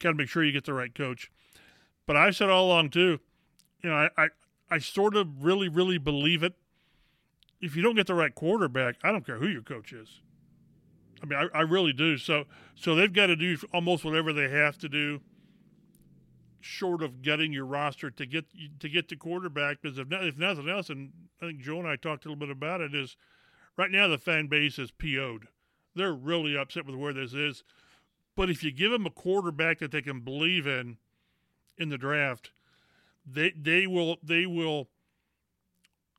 [0.00, 1.30] Got to make sure you get the right coach.
[2.06, 3.18] But I said all along too,
[3.82, 4.28] you know, I, I
[4.70, 6.54] I sort of really really believe it.
[7.60, 10.20] If you don't get the right quarterback, I don't care who your coach is.
[11.22, 12.16] I mean, I, I really do.
[12.16, 12.44] So,
[12.74, 15.20] so they've got to do almost whatever they have to do,
[16.60, 18.46] short of getting your roster to get
[18.80, 19.82] to get the quarterback.
[19.82, 21.12] Because if, if nothing else, and
[21.42, 23.16] I think Joe and I talked a little bit about it, is
[23.76, 25.48] right now the fan base is PO'd.
[25.94, 27.64] They're really upset with where this is.
[28.36, 30.98] But if you give them a quarterback that they can believe in
[31.76, 32.50] in the draft,
[33.26, 34.88] they they will they will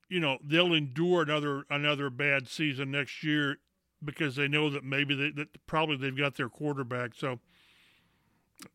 [0.10, 3.60] you know they'll endure another another bad season next year
[4.04, 7.16] because they know that maybe they, that probably they've got their quarterback.
[7.16, 7.39] So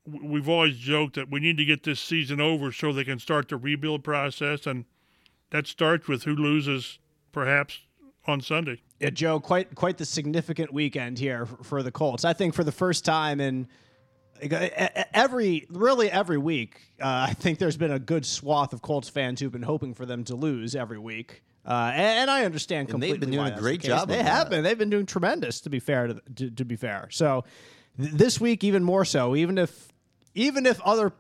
[0.07, 3.49] we've always joked that we need to get this season over so they can start
[3.49, 4.85] the rebuild process, and
[5.51, 6.99] that starts with who loses,
[7.33, 7.81] perhaps
[8.27, 8.81] on Sunday.
[9.01, 12.25] Yeah, Joe, quite quite the significant weekend here for the Colts.
[12.25, 13.68] I think for the first time in
[15.12, 19.41] every really every week, uh, I think there's been a good swath of Colts fans
[19.41, 21.43] who've been hoping for them to lose every week.
[21.67, 23.15] Uh, and, and, I understand completely.
[23.15, 24.09] And they've been doing a great the job.
[24.09, 24.51] They have that.
[24.51, 24.65] been.
[24.65, 25.61] They've been doing tremendous.
[25.62, 27.09] To be fair, to, to, to be fair.
[27.11, 27.45] So
[27.99, 29.35] th- this week, even more so.
[29.35, 29.89] Even if,
[30.35, 31.12] even if other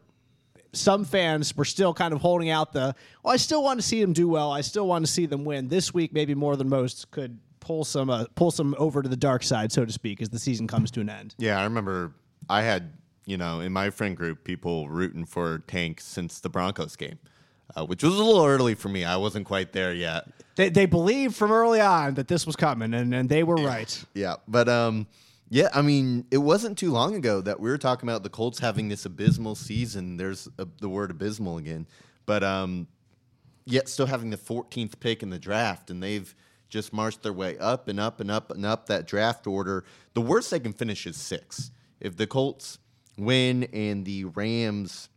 [0.72, 4.00] some fans were still kind of holding out the, well, I still want to see
[4.00, 4.50] them do well.
[4.50, 5.68] I still want to see them win.
[5.68, 9.16] This week, maybe more than most, could pull some uh, pull some over to the
[9.16, 11.34] dark side, so to speak, as the season comes to an end.
[11.38, 12.12] Yeah, I remember
[12.48, 12.92] I had
[13.26, 17.18] you know in my friend group people rooting for Tank since the Broncos game
[17.74, 19.04] uh, which was a little early for me.
[19.04, 20.28] I wasn't quite there yet.
[20.56, 24.04] They, they believed from early on that this was coming, and, and they were right.
[24.14, 25.06] Yeah, but um,
[25.50, 28.58] Yeah, I mean, it wasn't too long ago that we were talking about the Colts
[28.58, 30.16] having this abysmal season.
[30.16, 31.86] There's a, the word abysmal again,
[32.26, 32.86] but um,
[33.64, 36.34] yet still having the 14th pick in the draft, and they've
[36.68, 39.84] just marched their way up and up and up and up that draft order.
[40.14, 41.70] The worst they can finish is six.
[42.00, 42.78] If the Colts
[43.16, 45.08] win and the Rams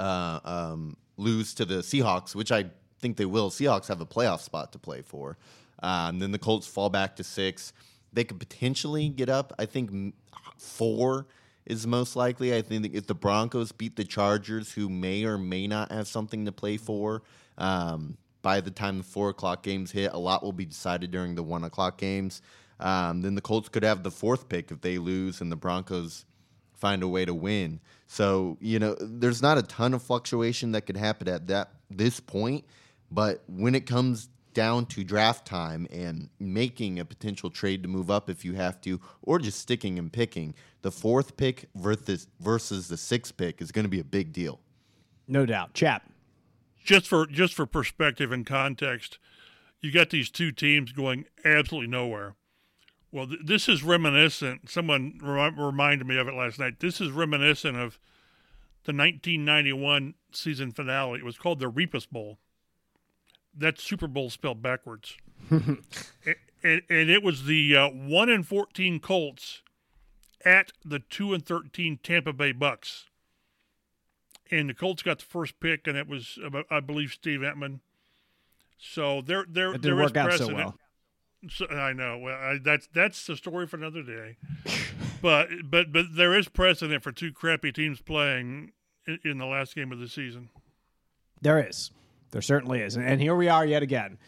[0.00, 2.66] uh, um, lose to the Seahawks, which I
[2.98, 5.36] think they will, Seahawks have a playoff spot to play for.
[5.82, 7.72] Um, then the Colts fall back to six.
[8.12, 9.52] They could potentially get up.
[9.58, 10.14] I think
[10.56, 11.26] four
[11.66, 12.54] is most likely.
[12.54, 16.44] I think if the Broncos beat the Chargers, who may or may not have something
[16.46, 17.22] to play for,
[17.58, 21.34] um, by the time the four o'clock games hit, a lot will be decided during
[21.34, 22.42] the one o'clock games.
[22.80, 26.24] Um, then the Colts could have the fourth pick if they lose and the Broncos
[26.74, 27.80] find a way to win.
[28.06, 32.20] So you know, there's not a ton of fluctuation that could happen at that this
[32.20, 32.64] point,
[33.10, 38.08] but when it comes down to draft time and making a potential trade to move
[38.10, 42.88] up if you have to, or just sticking and picking, the fourth pick versus versus
[42.88, 44.60] the sixth pick is going to be a big deal.
[45.26, 46.08] No doubt, chap
[46.84, 49.18] just for just for perspective and context,
[49.80, 52.36] you got these two teams going absolutely nowhere.
[53.14, 54.68] Well, th- this is reminiscent.
[54.68, 56.80] Someone reminded me of it last night.
[56.80, 57.98] This is reminiscent of
[58.84, 61.20] the 1991 season finale.
[61.20, 62.38] It was called the Repus Bowl.
[63.56, 65.16] That's Super Bowl spelled backwards.
[65.50, 65.78] and,
[66.64, 69.62] and, and, it was the uh, 1 and 14 Colts
[70.44, 73.06] at the 2 and 13 Tampa Bay Bucks
[74.50, 76.38] and the Colts got the first pick, and it was
[76.70, 77.80] I believe Steve Emtman.
[78.78, 80.50] So there, there, there is precedent.
[80.50, 80.78] so well.
[81.50, 82.18] So, I know.
[82.18, 84.36] Well, I, that's that's the story for another day.
[85.22, 88.72] but but but there is precedent for two crappy teams playing
[89.06, 90.50] in, in, the last game of the season.
[91.42, 91.90] There is.
[92.30, 94.18] There certainly is, and, and here we are yet again.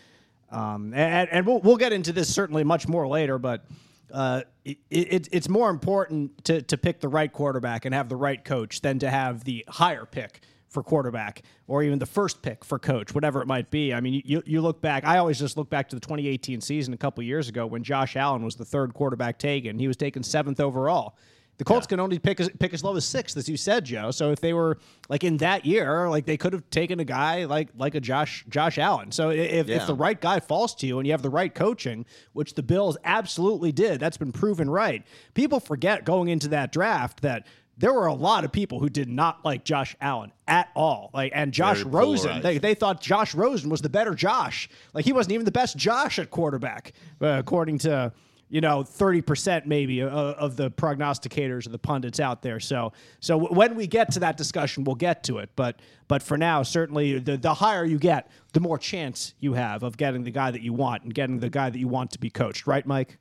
[0.51, 3.65] Um, and, and we'll we'll get into this certainly much more later, but
[4.13, 8.17] uh, it, it, it's more important to, to pick the right quarterback and have the
[8.17, 10.41] right coach than to have the higher pick
[10.77, 13.95] for quarterback or even the first pick for coach, whatever it might be.
[13.95, 16.93] I mean, you, you look back, I always just look back to the 2018 season
[16.93, 19.79] a couple years ago when Josh Allen was the third quarterback taken.
[19.79, 21.17] He was taken seventh overall.
[21.57, 21.89] The Colts yeah.
[21.89, 24.11] can only pick as, pick as low as sixth, as you said, Joe.
[24.11, 24.77] So if they were
[25.09, 28.45] like in that year, like they could have taken a guy like like a Josh
[28.51, 29.11] Josh Allen.
[29.13, 29.77] So if, yeah.
[29.77, 32.05] if the right guy falls to you and you have the right coaching,
[32.35, 35.03] which the Bills absolutely did, that's been proven right.
[35.33, 37.47] People forget going into that draft that
[37.77, 41.11] there were a lot of people who did not like Josh Allen at all.
[41.13, 44.69] Like and Josh Very Rosen, they, they thought Josh Rosen was the better Josh.
[44.95, 48.13] Like he wasn't even the best Josh at quarterback, uh, according to
[48.49, 52.61] you know, 30% maybe of, of the prognosticators or the pundits out there.
[52.61, 55.51] So, so when we get to that discussion, we'll get to it.
[55.57, 59.83] But, but for now, certainly the, the higher you get, the more chance you have
[59.83, 62.21] of getting the guy that you want and getting the guy that you want to
[62.21, 62.67] be coached.
[62.67, 63.19] Right, Mike?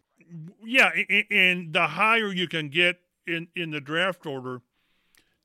[0.63, 0.91] Yeah.
[1.31, 4.61] And the higher you can get in, in the draft order,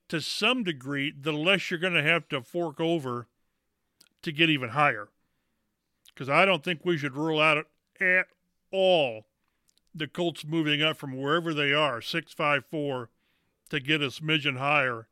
[0.08, 3.28] to some degree, the less you're going to have to fork over
[4.22, 5.08] to get even higher.
[6.12, 7.64] Because I don't think we should rule out
[8.00, 8.26] at
[8.72, 9.26] all
[9.94, 13.10] the Colts moving up from wherever they are, six five four,
[13.70, 15.08] to get a smidgen higher,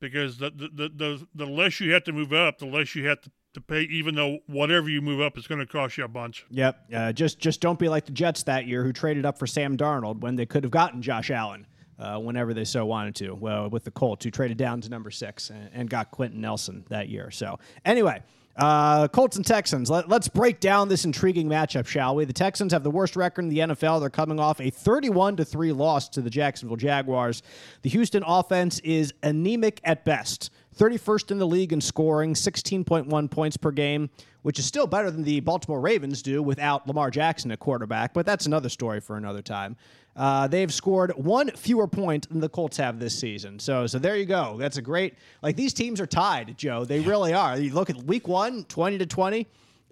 [0.00, 3.20] because the the the, the less you have to move up, the less you have
[3.22, 3.82] to, to pay.
[3.82, 6.44] Even though whatever you move up is going to cost you a bunch.
[6.50, 6.86] Yep.
[6.92, 9.76] Uh, just just don't be like the Jets that year, who traded up for Sam
[9.76, 11.66] Darnold when they could have gotten Josh Allen.
[12.00, 15.10] Uh, whenever they so wanted to, well, with the Colts, who traded down to number
[15.10, 17.30] six and, and got Quenton Nelson that year.
[17.30, 18.22] So, anyway,
[18.56, 19.90] uh, Colts and Texans.
[19.90, 22.24] Let, us break down this intriguing matchup, shall we?
[22.24, 24.00] The Texans have the worst record in the NFL.
[24.00, 27.42] They're coming off a 31 to 3 loss to the Jacksonville Jaguars.
[27.82, 30.50] The Houston offense is anemic at best.
[30.76, 34.08] 31st in the league in scoring, 16.1 points per game,
[34.42, 38.24] which is still better than the Baltimore Ravens do without Lamar Jackson at quarterback, but
[38.24, 39.76] that's another story for another time.
[40.16, 43.58] Uh, they've scored one fewer point than the Colts have this season.
[43.58, 44.56] So, so there you go.
[44.58, 45.14] That's a great.
[45.42, 46.84] Like these teams are tied, Joe.
[46.84, 47.58] They really are.
[47.58, 49.46] You look at Week One, 20 to 20,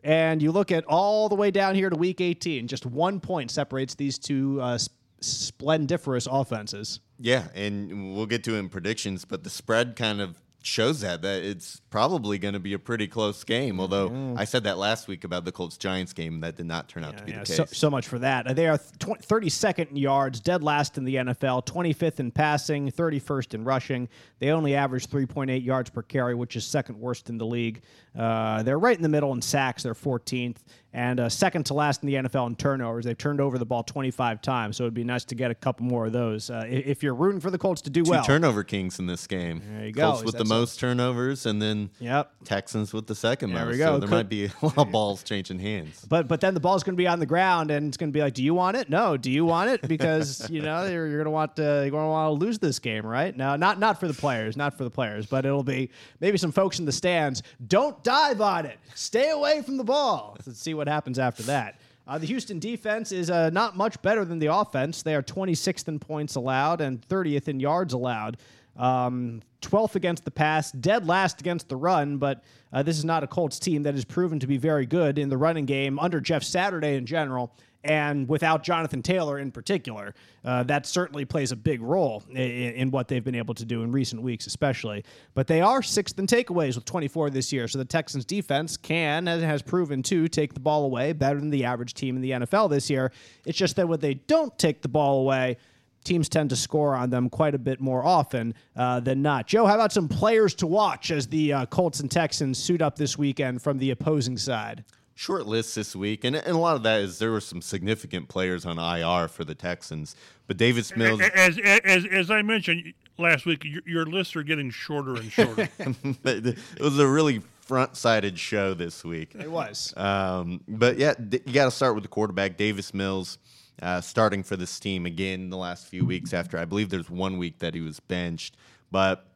[0.05, 2.67] and you look at all the way down here to Week 18.
[2.67, 4.79] Just one point separates these two uh,
[5.21, 7.01] splendiferous offenses.
[7.19, 11.43] Yeah, and we'll get to in predictions, but the spread kind of shows that that
[11.43, 13.81] it's probably going to be a pretty close game.
[13.81, 14.39] Although mm.
[14.39, 17.15] I said that last week about the Colts Giants game, that did not turn out
[17.15, 17.39] yeah, to be yeah.
[17.41, 17.57] the case.
[17.57, 18.55] So, so, much for that.
[18.55, 23.55] They are tw- 32nd in yards, dead last in the NFL, 25th in passing, 31st
[23.55, 24.09] in rushing.
[24.39, 27.83] They only average 3.8 yards per carry, which is second worst in the league.
[28.17, 29.85] Uh, they're right in the middle in sacks.
[29.85, 30.57] They're 14th,
[30.93, 33.05] and uh, second to last in the NFL in turnovers.
[33.05, 35.87] They've turned over the ball 25 times, so it'd be nice to get a couple
[35.87, 36.51] more of those.
[36.51, 39.27] Uh, if you're rooting for the Colts to do Two well, turnover kings in this
[39.27, 39.63] game.
[39.73, 40.03] There you go.
[40.03, 42.31] Colts Is with the most turnovers, and then Yep.
[42.45, 43.73] Texans with the second There most.
[43.73, 43.87] we go.
[43.87, 46.05] So there Could- might be a lot of balls changing hands.
[46.09, 48.13] But but then the ball's going to be on the ground, and it's going to
[48.13, 48.89] be like, do you want it?
[48.91, 49.17] No.
[49.17, 49.87] Do you want it?
[49.87, 52.59] Because you know you're, you're going to want to you're going to want to lose
[52.59, 53.37] this game, right?
[53.37, 56.53] No, not not for the players, not for the players, but it'll be maybe some
[56.53, 57.43] folks in the stands.
[57.67, 58.79] Don't dive on it.
[58.95, 60.37] Stay away from the ball.
[60.47, 61.81] Let's see what happens after that.
[62.07, 65.03] Uh, the Houston defense is uh, not much better than the offense.
[65.03, 68.39] They are 26th in points allowed and 30th in yards allowed.
[68.79, 73.25] Um, 12th against the pass, dead last against the run, but uh, this is not
[73.25, 76.21] a Colts team that has proven to be very good in the running game under
[76.21, 77.53] Jeff Saturday in general,
[77.85, 80.15] and without Jonathan Taylor in particular.
[80.45, 83.83] Uh, that certainly plays a big role in, in what they've been able to do
[83.83, 85.05] in recent weeks, especially.
[85.35, 89.29] But they are sixth in takeaways with 24 this year, so the Texans defense can,
[89.29, 92.33] and has proven to, take the ball away better than the average team in the
[92.33, 93.13] NFL this year.
[93.45, 95.57] It's just that when they don't take the ball away,
[96.05, 99.47] teams tend to score on them quite a bit more often uh, than not.
[99.47, 102.97] Joe, how about some players to watch as the uh, Colts and Texans suit up
[102.97, 104.85] this weekend from the opposing side?
[105.15, 108.29] Short list this week, and, and a lot of that is there were some significant
[108.29, 110.15] players on IR for the Texans.
[110.47, 114.71] But Davis Mills, As, as, as I mentioned last week, your, your lists are getting
[114.71, 115.69] shorter and shorter.
[115.79, 119.35] it was a really front-sided show this week.
[119.35, 119.93] It was.
[119.97, 123.39] Um, but yeah, you got to start with the quarterback, Davis Mills,
[123.83, 126.33] uh, starting for this team again the last few weeks.
[126.33, 128.57] After I believe there's one week that he was benched,
[128.91, 129.27] but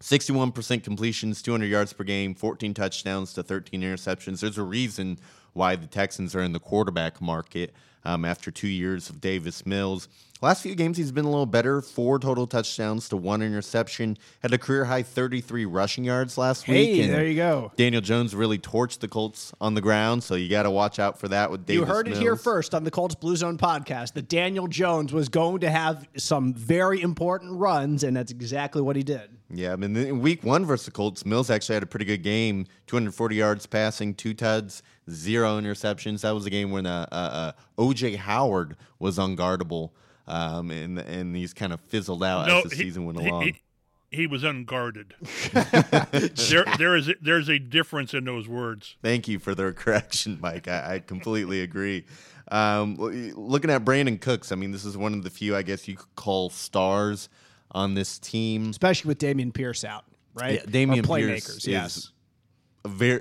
[0.00, 4.40] 61% completions, 200 yards per game, 14 touchdowns to 13 interceptions.
[4.40, 5.18] There's a reason
[5.54, 7.72] why the Texans are in the quarterback market
[8.04, 10.08] um, after two years of Davis Mills.
[10.42, 11.80] Last few games, he's been a little better.
[11.80, 14.18] Four total touchdowns to one interception.
[14.40, 17.00] Had a career high 33 rushing yards last week.
[17.00, 17.72] Hey, there you go.
[17.76, 21.18] Daniel Jones really torched the Colts on the ground, so you got to watch out
[21.18, 24.12] for that with Davis You heard it here first on the Colts Blue Zone podcast
[24.14, 28.96] that Daniel Jones was going to have some very important runs, and that's exactly what
[28.96, 29.30] he did.
[29.48, 32.22] Yeah, I mean, in week one versus the Colts, Mills actually had a pretty good
[32.22, 36.22] game 240 yards passing, two tuds, zero interceptions.
[36.22, 39.90] That was a game when uh, uh, uh, OJ Howard was unguardable,
[40.26, 43.42] um, and, and he's kind of fizzled out as the he- season went along.
[43.42, 43.62] He,
[44.10, 45.14] he was unguarded.
[45.52, 48.96] there, there is there's a difference in those words.
[49.02, 50.68] Thank you for the correction, Mike.
[50.68, 52.04] I, I completely agree.
[52.48, 55.88] Um, looking at Brandin Cooks, I mean, this is one of the few, I guess
[55.88, 57.28] you could call stars
[57.72, 58.70] on this team.
[58.70, 60.04] Especially with Dameon Pierce out,
[60.34, 60.60] right?
[60.64, 62.12] Yeah, Dameon Pierce playmakers, is yes.
[62.84, 63.20] a very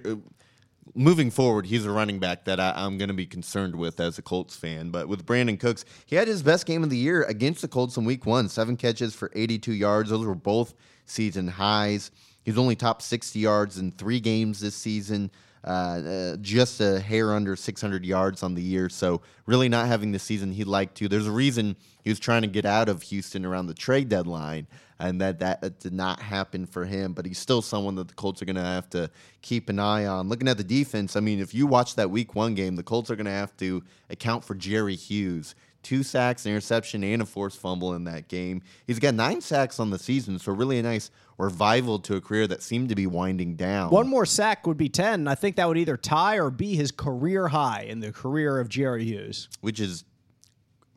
[0.95, 1.65] moving forward.
[1.65, 4.55] He's a running back that I, I'm going to be concerned with as a Colts
[4.55, 4.89] fan.
[4.89, 7.97] But with Brandin Cooks, he had his best game of the year against the Colts
[7.97, 8.49] in Week One.
[8.49, 10.09] Seven catches for 82 yards.
[10.09, 10.73] Those were both
[11.05, 12.11] season highs.
[12.43, 15.31] He's only top 60 yards in three games this season.
[15.65, 18.87] Uh, uh, just a hair under 600 yards on the year.
[18.87, 21.07] So really not having the season he'd like to.
[21.07, 24.67] There's a reason he was trying to get out of Houston around the trade deadline,
[24.99, 27.13] and that that, did not happen for him.
[27.13, 29.09] But he's still someone that the Colts are going to have to
[29.41, 30.29] keep an eye on.
[30.29, 33.09] Looking at the defense, I mean, if you watch that Week One game, the Colts
[33.09, 35.55] are going to have to account for Jerry Hughes.
[35.83, 38.63] Two sacks, an interception, and a forced fumble in that game.
[38.87, 42.47] He's got nine sacks on the season, so really a nice revival to a career
[42.47, 43.91] that seemed to be winding down.
[43.91, 45.27] One more sack would be 10.
[45.27, 48.67] I think that would either tie or be his career high in the career of
[48.67, 49.47] Jerry Hughes.
[49.61, 50.05] which is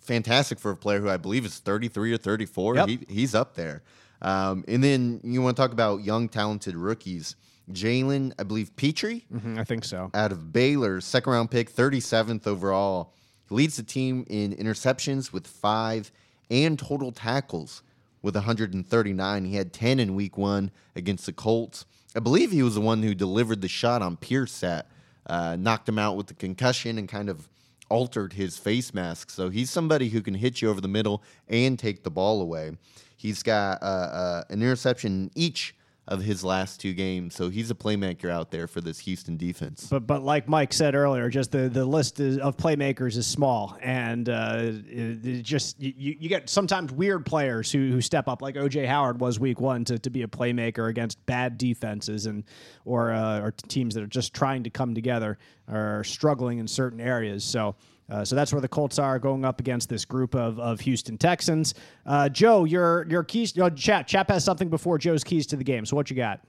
[0.08, 2.74] fantastic for a player who I believe is 33 or 34.
[2.76, 2.88] Yep.
[2.88, 3.82] He, he's up there.
[4.22, 7.36] Um, and then you want to talk about young, talented rookies.
[7.70, 9.20] Jalen, I believe Pitre
[9.58, 10.10] I think so.
[10.14, 13.12] out of Baylor, second round pick, 37th overall.
[13.48, 16.10] He leads the team in interceptions with five
[16.50, 17.82] and total tackles
[18.22, 19.44] with 139.
[19.44, 21.84] He had 10 in week one against the Colts.
[22.16, 24.86] I believe he was the one who delivered the shot on Pierce that
[25.26, 27.48] uh, knocked him out with the concussion and kind of
[27.88, 29.30] altered his face mask.
[29.30, 32.76] So he's somebody who can hit you over the middle and take the ball away.
[33.16, 35.74] He's got uh, uh, an interception in each
[36.08, 37.34] of his last two games.
[37.34, 39.88] So he's a playmaker out there for this Houston defense.
[39.90, 43.76] But but like Mike said earlier, just the, the list is, of playmakers is small,
[43.82, 48.40] and uh, it, it just you, you get sometimes weird players who, who step up,
[48.40, 52.44] like OJ Howard was week one to, to be a playmaker against bad defenses and
[52.86, 55.38] or uh, or teams that are just trying to come together
[55.70, 57.44] or struggling in certain areas.
[57.44, 57.76] So.
[58.10, 61.18] Uh, so that's where the Colts are going up against this group of, of Houston
[61.18, 61.74] Texans.
[62.06, 63.56] Uh, Joe, your your keys.
[63.58, 65.84] Uh, Chap Chap has something before Joe's keys to the game.
[65.84, 66.40] So what you got?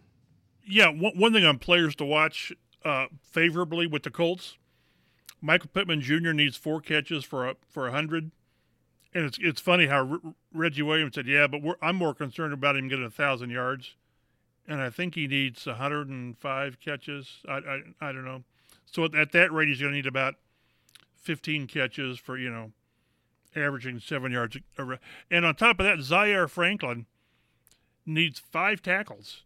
[0.65, 2.53] Yeah, one, one thing on players to watch
[2.85, 4.57] uh, favorably with the Colts.
[5.41, 6.31] Michael Pittman Jr.
[6.31, 8.31] needs four catches for a for a hundred,
[9.13, 12.75] and it's it's funny how R- Reggie Williams said, "Yeah, but I'm more concerned about
[12.77, 13.95] him getting a thousand yards,"
[14.67, 17.39] and I think he needs 105 catches.
[17.47, 18.43] I, I I don't know.
[18.85, 20.35] So at that rate, he's going to need about
[21.21, 22.71] 15 catches for you know,
[23.55, 24.57] averaging seven yards.
[25.29, 27.05] And on top of that, Zaire Franklin
[28.05, 29.43] needs five tackles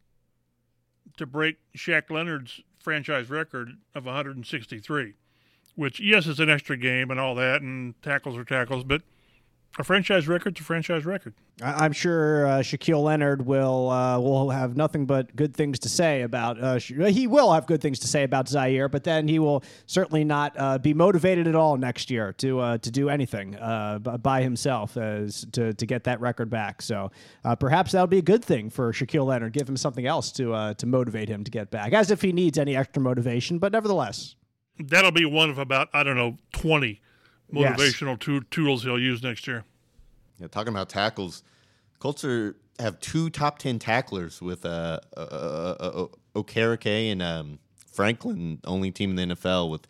[1.18, 5.14] to break Shaq Leonard's franchise record of 163.
[5.76, 9.02] Which yes, is an extra game and all that, and tackles are tackles, but
[9.80, 11.34] a franchise record a franchise record.
[11.62, 16.22] I'm sure uh, Shaquille Leonard will uh, will have nothing but good things to say
[16.22, 16.62] about.
[16.62, 20.24] Uh, he will have good things to say about Zaire, but then he will certainly
[20.24, 24.42] not uh, be motivated at all next year to uh, to do anything uh, by
[24.42, 26.82] himself as to to get that record back.
[26.82, 27.12] So
[27.60, 29.54] perhaps that'll be a good thing for Shaquille Leonard.
[29.54, 32.58] Give him something else to to motivate him to get back, as if he needs
[32.58, 33.58] any extra motivation.
[33.58, 34.36] But nevertheless,
[34.78, 37.02] that'll be one of about I don't know twenty
[37.54, 38.44] motivational yes.
[38.50, 39.64] tools he'll use next year.
[40.40, 41.44] Yeah, talking about tackles,
[42.00, 47.60] Colts are, have two top ten tacklers with uh, uh, uh, Okereke and um,
[47.94, 49.88] Franklin, only team in the NFL with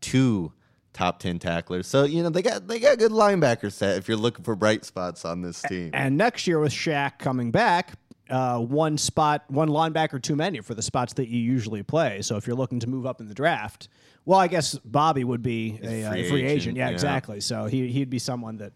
[0.00, 0.52] two
[0.92, 1.86] top ten tacklers.
[1.86, 4.84] So you know they got they got good linebacker set if you're looking for bright
[4.84, 5.90] spots on this team.
[5.94, 7.92] And next year with Shaq coming back,
[8.30, 12.22] uh, one spot, one linebacker too many for the spots that you usually play.
[12.22, 13.88] So if you're looking to move up in the draft,
[14.24, 16.50] well, I guess Bobby would be a, uh, a free, free, agent.
[16.50, 16.76] agent.
[16.76, 17.40] Yeah, yeah, exactly.
[17.40, 18.72] So he he'd be someone that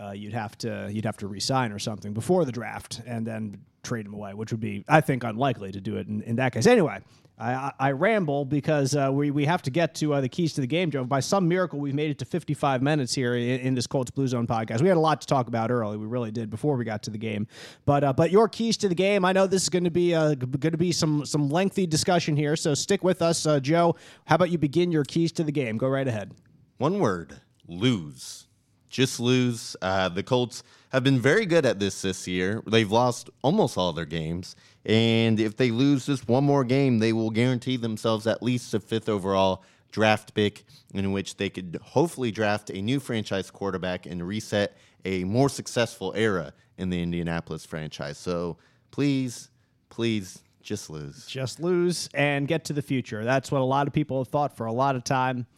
[0.00, 3.60] uh, you'd have to you'd have to resign or something before the draft and then
[3.82, 6.52] trade him away, which would be I think unlikely to do it in, in that
[6.52, 6.66] case.
[6.66, 7.00] Anyway,
[7.38, 10.60] I, I ramble because uh, we, we have to get to uh, the keys to
[10.60, 11.02] the game, Joe.
[11.02, 14.28] By some miracle, we've made it to 55 minutes here in, in, this Colts Blue
[14.28, 14.82] Zone podcast.
[14.82, 15.96] We had a lot to talk about early.
[15.96, 17.48] We really did before we got to the game.
[17.86, 19.24] But uh, but your keys to the game.
[19.24, 22.36] I know this is going to be uh, going to be some some lengthy discussion
[22.36, 22.54] here.
[22.54, 23.96] So stick with us, uh, Joe.
[24.26, 25.76] How about you begin your keys to the game?
[25.76, 26.32] Go right ahead.
[26.78, 28.46] One word: lose.
[28.94, 29.74] Just lose.
[29.82, 32.62] Uh, the Colts have been very good at this this year.
[32.64, 34.54] They've lost almost all their games.
[34.86, 38.78] And if they lose just one more game, they will guarantee themselves at least a
[38.78, 40.64] fifth overall draft pick
[40.94, 46.12] in which they could hopefully draft a new franchise quarterback and reset a more successful
[46.14, 48.16] era in the Indianapolis franchise.
[48.16, 48.58] So
[48.92, 49.50] please,
[49.90, 51.26] please just lose.
[51.26, 53.24] Just lose and get to the future.
[53.24, 55.48] That's what a lot of people have thought for a lot of time.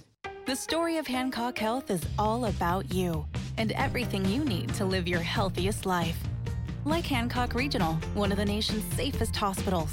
[0.46, 3.26] The story of Hancock Health is all about you
[3.58, 6.16] and everything you need to live your healthiest life
[6.84, 9.92] like Hancock Regional, one of the nation's safest hospitals,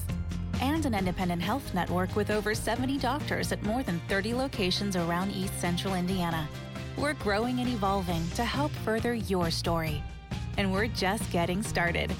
[0.61, 5.31] and an independent health network with over 70 doctors at more than 30 locations around
[5.31, 6.47] East Central Indiana.
[6.99, 10.03] We're growing and evolving to help further your story.
[10.57, 12.13] And we're just getting started.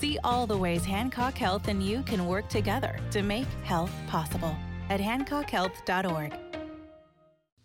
[0.00, 4.56] See all the ways Hancock Health and you can work together to make health possible
[4.90, 6.45] at hancockhealth.org.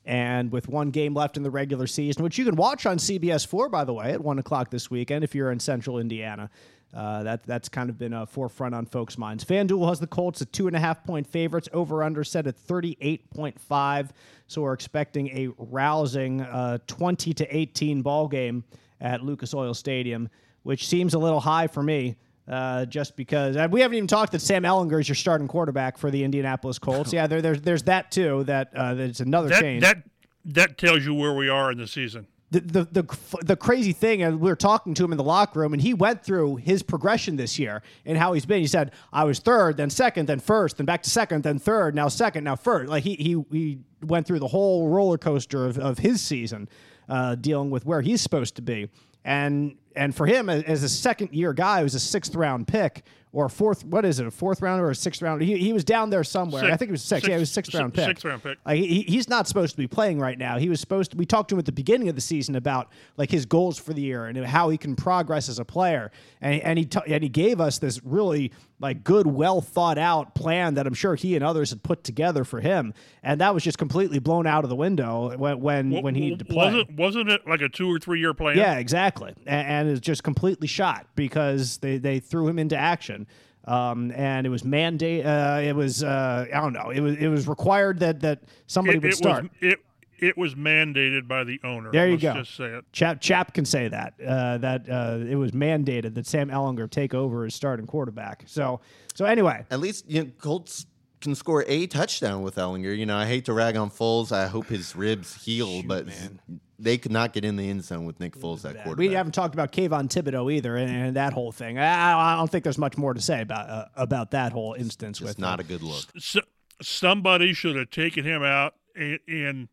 [0.06, 3.46] And with one game left in the regular season, which you can watch on CBS
[3.46, 6.50] 4, by the way, at 1 o'clock this weekend if you're in central Indiana.
[6.94, 9.46] Uh, that, that's kind of been a forefront on folks' minds.
[9.46, 12.56] FanDuel has the Colts at two and a half point favorites, over under set at
[12.58, 14.10] 38.5.
[14.48, 18.66] So we're expecting a rousing uh, 20 to 18 ball game
[19.00, 20.30] at Lucas Oil Stadium,
[20.64, 22.18] which seems a little high for me.
[22.48, 25.98] Uh, just because uh, we haven't even talked that Sam Ehlinger is your starting quarterback
[25.98, 27.14] for the Indianapolis Colts.
[27.14, 28.44] yeah, there, there's there's that too.
[28.46, 29.84] That uh, that's another that, change.
[29.84, 30.04] That
[30.46, 32.28] that tells you where we are in the season.
[32.50, 35.60] The, the the the crazy thing, and we were talking to him in the locker
[35.62, 38.60] room, and he went through his progression this year and how he's been.
[38.60, 41.96] He said, "I was third, then second, then first, then back to second, then third,
[41.96, 42.90] now second, now first.
[42.90, 46.68] Like he he he went through the whole roller coaster of, of his season,
[47.08, 48.90] uh, dealing with where he's supposed to be.
[49.24, 53.04] And and for him as a second year guy, who's a sixth round pick
[53.34, 53.86] or a fourth.
[53.86, 54.28] What is it?
[54.28, 55.42] A fourth round or a sixth round?
[55.42, 56.64] He, he was down there somewhere.
[56.64, 57.22] Six, I think it was six.
[57.22, 58.06] six yeah, it was sixth round pick.
[58.06, 58.58] Sixth round pick.
[58.66, 60.58] Like, he, he's not supposed to be playing right now.
[60.58, 61.18] He was supposed to.
[61.18, 63.94] We talked to him at the beginning of the season about like his goals for
[63.94, 66.12] the year and how he can progress as a player.
[66.42, 68.52] And and he t- and he gave us this really
[68.82, 72.44] like good, well thought out plan that I'm sure he and others had put together
[72.44, 76.02] for him, and that was just completely blown out of the window when when, well,
[76.02, 78.58] when he wasn't wasn't wasn't it like a two or three year plan?
[78.58, 83.21] Yeah, exactly, and, and it's just completely shot because they they threw him into action.
[83.66, 85.26] Um, and it was mandate.
[85.26, 86.90] Uh, it was uh, I don't know.
[86.90, 89.44] It was it was required that that somebody it, would it start.
[89.44, 89.80] Was, it
[90.22, 91.92] it was mandated by the owner.
[91.92, 92.34] There you Let's go.
[92.36, 92.86] Just say it.
[92.92, 97.14] Chap Chap can say that uh, that uh, it was mandated that Sam Ehlinger take
[97.14, 98.44] over as starting quarterback.
[98.46, 98.82] So
[99.14, 100.86] so anyway, at least you know, Colts
[101.22, 102.98] can score a touchdown with Ehlinger.
[102.98, 104.32] You know, I hate to rag on Foles.
[104.32, 106.40] I hope his ribs heal, Shoot, but man.
[106.82, 108.98] They could not get in the end zone with Nick Foles at quarterback.
[108.98, 111.78] We haven't talked about Kayvon Thibodeaux either, and, and that whole thing.
[111.78, 115.20] I, I, don't think there's much more to say about uh, about that whole instance.
[115.20, 115.66] It's with not him.
[115.66, 116.06] a good look.
[116.18, 116.42] So,
[116.82, 119.68] somebody should have taken him out and, and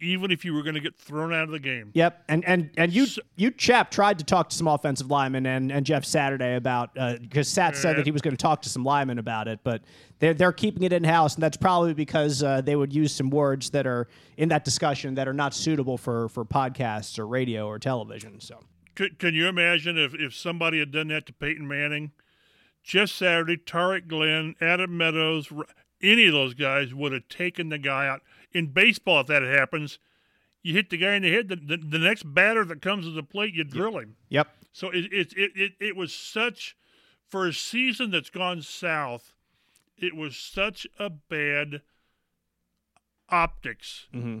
[0.00, 1.90] even if you were going to get thrown out of the game.
[1.94, 5.70] Yep, and and and you you chap tried to talk to some offensive linemen and,
[5.70, 8.68] and Jeff Saturday about because uh, Sat said that he was going to talk to
[8.68, 9.82] some linemen about it, but
[10.18, 13.30] they're they're keeping it in house, and that's probably because uh, they would use some
[13.30, 17.66] words that are in that discussion that are not suitable for for podcasts or radio
[17.66, 18.40] or television.
[18.40, 18.60] So,
[18.94, 22.12] can, can you imagine if if somebody had done that to Peyton Manning?
[22.82, 25.52] Jeff Saturday, Tarik Glenn, Adam Meadows,
[26.02, 28.22] any of those guys would have taken the guy out
[28.52, 29.98] in baseball, if that happens,
[30.62, 31.48] you hit the guy in the head.
[31.48, 34.16] The, the, the next batter that comes to the plate, you drill him.
[34.28, 34.48] Yep.
[34.72, 36.76] So it, it it, it it was such
[37.28, 39.32] for a season that's gone south.
[39.96, 41.82] It was such a bad
[43.28, 44.40] optics mm-hmm.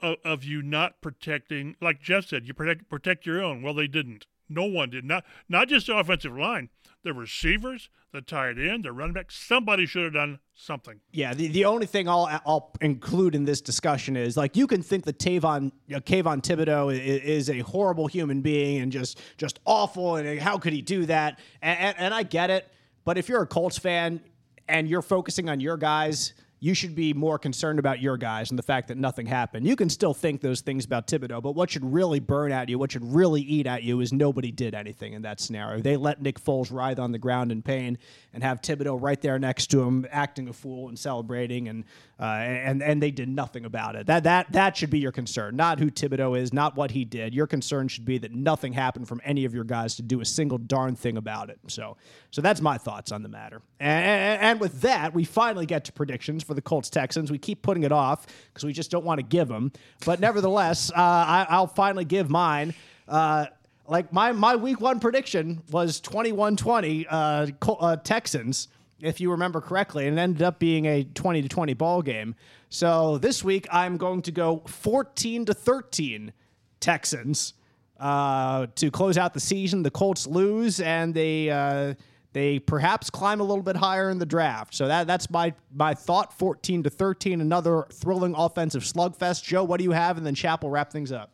[0.00, 1.76] of, of you not protecting.
[1.80, 3.62] Like Jeff said, you protect protect your own.
[3.62, 4.26] Well, they didn't.
[4.48, 5.04] No one did.
[5.04, 6.68] Not not just the offensive line
[7.02, 9.30] the receivers, the tight end, the running back.
[9.30, 11.00] Somebody should have done something.
[11.12, 14.82] Yeah, the, the only thing I'll I'll include in this discussion is like you can
[14.82, 19.60] think that Tavon uh, Kayvon Thibodeaux is, is, a horrible human being and just just
[19.64, 21.38] awful and how could he do that?
[21.60, 22.68] And, and, and I get it,
[23.04, 24.20] but if you're a Colts fan
[24.68, 28.58] and you're focusing on your guys you should be more concerned about your guys and
[28.58, 29.66] the fact that nothing happened.
[29.66, 32.78] You can still think those things about Thibodeaux, but what should really burn at you,
[32.78, 35.82] what should really eat at you, is nobody did anything in that scenario.
[35.82, 37.98] They let Nick Foles writhe on the ground in pain
[38.32, 41.82] and have Thibodeaux right there next to him, acting a fool and celebrating, and
[42.20, 44.06] uh, and and they did nothing about it.
[44.06, 47.34] That that that should be your concern, not who Thibodeaux is, not what he did.
[47.34, 50.24] Your concern should be that nothing happened from any of your guys to do a
[50.24, 51.58] single darn thing about it.
[51.66, 51.96] So
[52.30, 53.62] so that's my thoughts on the matter.
[53.80, 57.30] And, and, and with that, we finally get to predictions for the Colts Texans.
[57.30, 59.72] We keep putting it off because we just don't want to give them.
[60.04, 62.74] But nevertheless, uh, I, will finally give mine.
[63.08, 63.46] Uh,
[63.86, 68.68] like my, my week one prediction was 21 20 uh, uh, Texans,
[69.00, 72.34] if you remember correctly, and it ended up being a 20 to 20 ball game.
[72.68, 76.32] So this week I'm going to go 14 to 13
[76.80, 77.54] Texans.
[78.00, 81.94] Uh, to close out the season, the Colts lose and they uh,
[82.32, 84.74] they perhaps climb a little bit higher in the draft.
[84.74, 86.32] So that that's my my thought.
[86.38, 89.44] Fourteen to thirteen, another thrilling offensive slugfest.
[89.44, 90.16] Joe, what do you have?
[90.16, 91.30] And then Chappell wrap things up.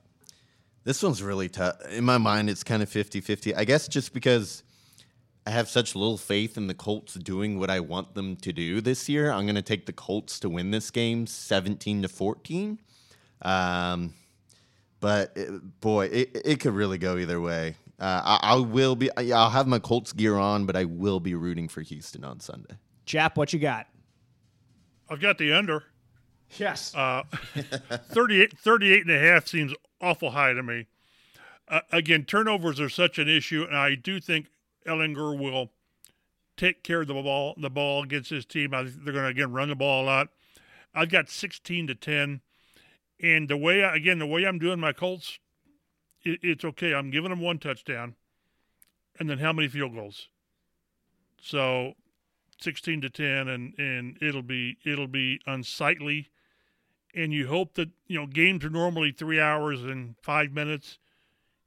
[0.84, 1.76] This one's really tough.
[1.90, 3.54] In my mind, it's kind of 50-50.
[3.54, 4.62] I guess just because
[5.46, 8.80] I have such little faith in the Colts doing what I want them to do
[8.80, 12.78] this year, I'm going to take the Colts to win this game, seventeen to fourteen.
[13.42, 14.14] Um,
[15.00, 17.76] but it, boy, it, it could really go either way.
[17.98, 19.10] Uh, I, I, will be.
[19.16, 22.76] I'll have my Colts gear on, but I will be rooting for Houston on Sunday.
[23.06, 23.88] Chap, what you got?
[25.08, 25.84] I've got the under.
[26.56, 26.94] Yes.
[26.94, 27.24] Uh,
[27.54, 30.86] 38, 38 and a half seems awful high to me.
[31.66, 34.46] Uh, again, turnovers are such an issue, and I do think
[34.86, 35.72] Ehlinger will
[36.56, 38.74] take care of the ball the ball against his team.
[38.74, 40.28] I they're going to again run the ball a lot.
[40.94, 42.40] I've got 16 to 10,
[43.20, 45.38] and the way I, again the way I'm doing my Colts
[46.22, 46.94] it, it's okay.
[46.94, 48.14] I'm giving them one touchdown,
[49.18, 50.28] and then how many field goals?
[51.40, 51.94] So,
[52.60, 56.28] sixteen to ten, and and it'll be it'll be unsightly.
[57.14, 60.98] And you hope that you know games are normally three hours and five minutes.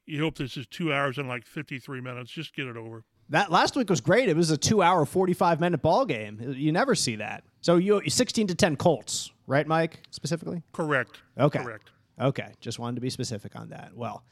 [0.05, 2.31] You hope this is two hours and like fifty three minutes.
[2.31, 3.03] Just get it over.
[3.29, 4.27] That last week was great.
[4.27, 6.53] It was a two-hour, forty-five minute ball game.
[6.57, 7.45] You never see that.
[7.61, 10.01] So you sixteen to ten Colts, right, Mike?
[10.11, 10.63] Specifically.
[10.73, 11.21] Correct.
[11.39, 11.59] Okay.
[11.59, 11.91] Correct.
[12.21, 13.91] Okay, just wanted to be specific on that.
[13.95, 14.23] Well,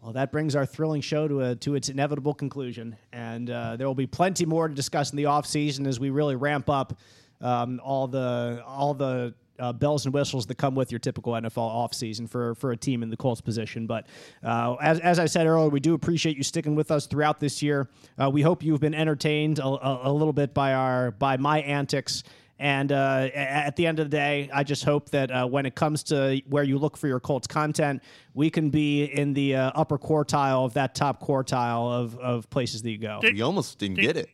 [0.00, 3.86] well, that brings our thrilling show to a, to its inevitable conclusion, and uh, there
[3.86, 6.98] will be plenty more to discuss in the off season as we really ramp up
[7.40, 11.54] um, all the all the uh, bells and whistles that come with your typical NFL
[11.56, 13.86] offseason for, for a team in the Colts position.
[13.86, 14.06] But
[14.44, 17.62] uh, as, as I said earlier, we do appreciate you sticking with us throughout this
[17.62, 17.88] year.
[18.22, 21.60] Uh, we hope you've been entertained a, a, a, little bit by our by my
[21.62, 22.22] antics
[22.58, 25.74] and uh, at the end of the day, I just hope that uh, when it
[25.74, 28.02] comes to where you look for your Colts content,
[28.34, 32.82] we can be in the uh, upper quartile of that top quartile of, of places
[32.82, 33.20] that you go.
[33.22, 34.30] We almost didn't get it.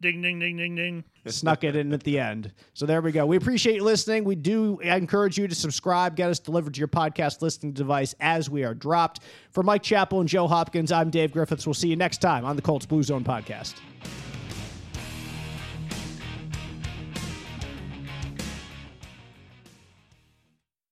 [0.00, 1.04] Ding, ding, ding, ding, ding.
[1.26, 2.54] Snuck it in at the end.
[2.72, 3.26] So there we go.
[3.26, 4.24] We appreciate you listening.
[4.24, 8.48] We do encourage you to subscribe, get us delivered to your podcast listening device as
[8.48, 9.20] we are dropped.
[9.50, 11.66] For Mike Chappell and Joe Hopkins, I'm Dave Griffiths.
[11.66, 13.74] We'll see you next time on the Colts Blue Zone podcast.